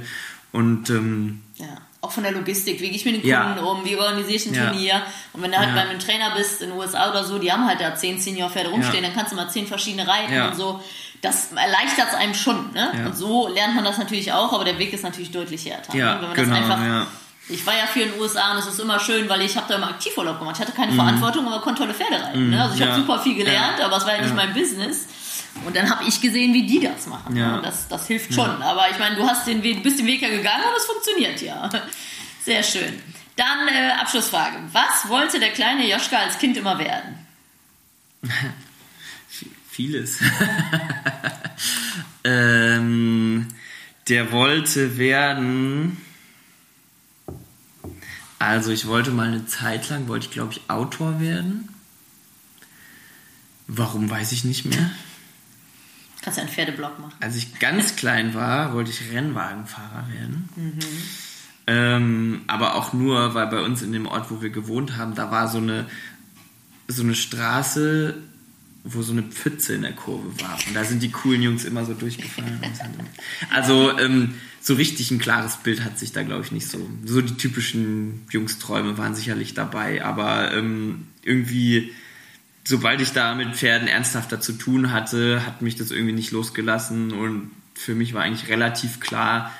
[0.52, 1.66] Und ähm, Ja.
[2.00, 3.44] Auch von der Logistik, wie gehe ich mit den Ja.
[3.54, 4.66] Kunden um, wie organisiere ich ein Ja.
[4.70, 5.02] Turnier.
[5.32, 5.74] Und wenn du halt Ja.
[5.76, 8.70] bei einem Trainer bist in den USA oder so, die haben halt da zehn Senior-Pferde
[8.70, 9.08] rumstehen, Ja.
[9.10, 10.48] dann kannst du mal zehn verschiedene reiten Ja.
[10.48, 10.82] und so.
[11.20, 12.72] Das erleichtert es einem schon.
[12.72, 12.90] Ne?
[12.98, 13.06] Ja.
[13.06, 15.96] Und so lernt man das natürlich auch, aber der Weg ist natürlich deutlich härter.
[15.96, 16.20] Ja, ne?
[16.22, 17.06] Wenn man genau, einfach, ja.
[17.48, 19.66] Ich war ja viel in den USA und es ist immer schön, weil ich habe
[19.68, 20.56] da immer Aktivurlaub gemacht.
[20.56, 20.76] Ich hatte Mhm.
[20.76, 22.50] keine Verantwortung, aber konnte tolle Pferde reiten.
[22.50, 22.60] Ne?
[22.60, 22.96] Also ich habe ja.
[22.96, 23.86] super viel gelernt, Ja.
[23.86, 24.34] aber es war ja nicht Ja.
[24.34, 25.06] mein Business.
[25.64, 27.36] Und dann habe ich gesehen, wie die das machen.
[27.36, 27.56] Ja.
[27.56, 28.62] Und das, das hilft schon.
[28.62, 31.40] Aber ich meine, du hast den Weg, bist den Weg ja gegangen und es funktioniert
[31.42, 31.68] ja.
[32.44, 33.00] Sehr schön.
[33.36, 34.58] Dann äh, Abschlussfrage.
[34.72, 37.26] Was wollte der kleine Joschka als Kind immer werden?
[39.70, 40.18] Vieles.
[42.24, 43.48] ähm,
[44.08, 45.96] der wollte werden.
[48.38, 51.68] Also ich wollte mal eine Zeit lang, wollte ich glaube ich Autor werden.
[53.66, 54.90] Warum weiß ich nicht mehr.
[56.22, 57.14] Kannst du einen Pferdeblog machen.
[57.20, 60.48] Als ich ganz klein war, wollte ich Rennwagenfahrer werden.
[61.66, 65.30] Ähm, aber auch nur, weil bei uns in dem Ort, wo wir gewohnt haben, da
[65.30, 65.86] war so eine,
[66.88, 68.14] so eine Straße,
[68.84, 70.58] wo so eine Pfütze in der Kurve war.
[70.66, 72.60] Und da sind die coolen Jungs immer so durchgefallen.
[73.50, 76.88] also ähm, so richtig ein klares Bild hat sich da, glaube ich, nicht so.
[77.04, 81.92] So die typischen Jungsträume waren sicherlich dabei, aber ähm, irgendwie
[82.64, 87.12] sobald ich da mit Pferden ernsthafter zu tun hatte, hat mich das irgendwie nicht losgelassen
[87.12, 89.52] und für mich war eigentlich relativ klar,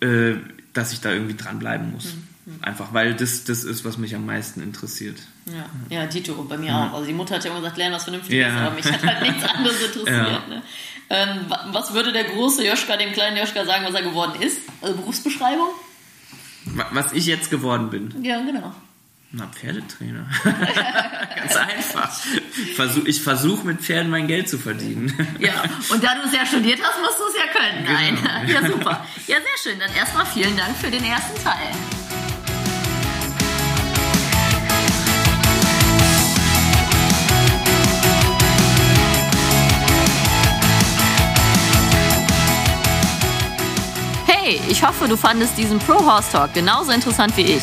[0.00, 0.34] äh,
[0.72, 2.14] dass ich da irgendwie dranbleiben muss.
[2.62, 5.18] Einfach weil das das ist, was mich am meisten interessiert.
[5.44, 6.94] Ja, ja Dito, bei mir auch.
[6.94, 8.66] Also die Mutter hat ja immer gesagt, lern was Vernünftiges, Ja.
[8.68, 10.06] aber mich hat halt nichts anderes interessiert.
[10.16, 10.42] Ja.
[10.48, 10.62] Ne?
[11.10, 14.60] Ähm, wa- was würde der große Joschka dem kleinen Joschka sagen, was er geworden ist?
[14.80, 15.68] Also Berufsbeschreibung?
[16.64, 18.72] Wa- Was ich jetzt geworden bin, Ja, genau.
[19.30, 20.26] Na Pferdetrainer.
[20.44, 22.10] Ganz einfach.
[22.74, 25.12] Versuch, ich versuche mit Pferden mein Geld zu verdienen.
[25.38, 27.84] Ja, und da du es ja studiert hast, musst du es ja können.
[27.84, 28.18] Nein.
[28.46, 28.60] Genau.
[28.66, 29.06] Ja, super.
[29.26, 29.78] Ja, sehr schön.
[29.78, 31.54] Dann erstmal vielen Dank für den ersten Teil.
[44.26, 47.62] Hey, ich hoffe, du fandest diesen Pro Horse Talk genauso interessant wie ich.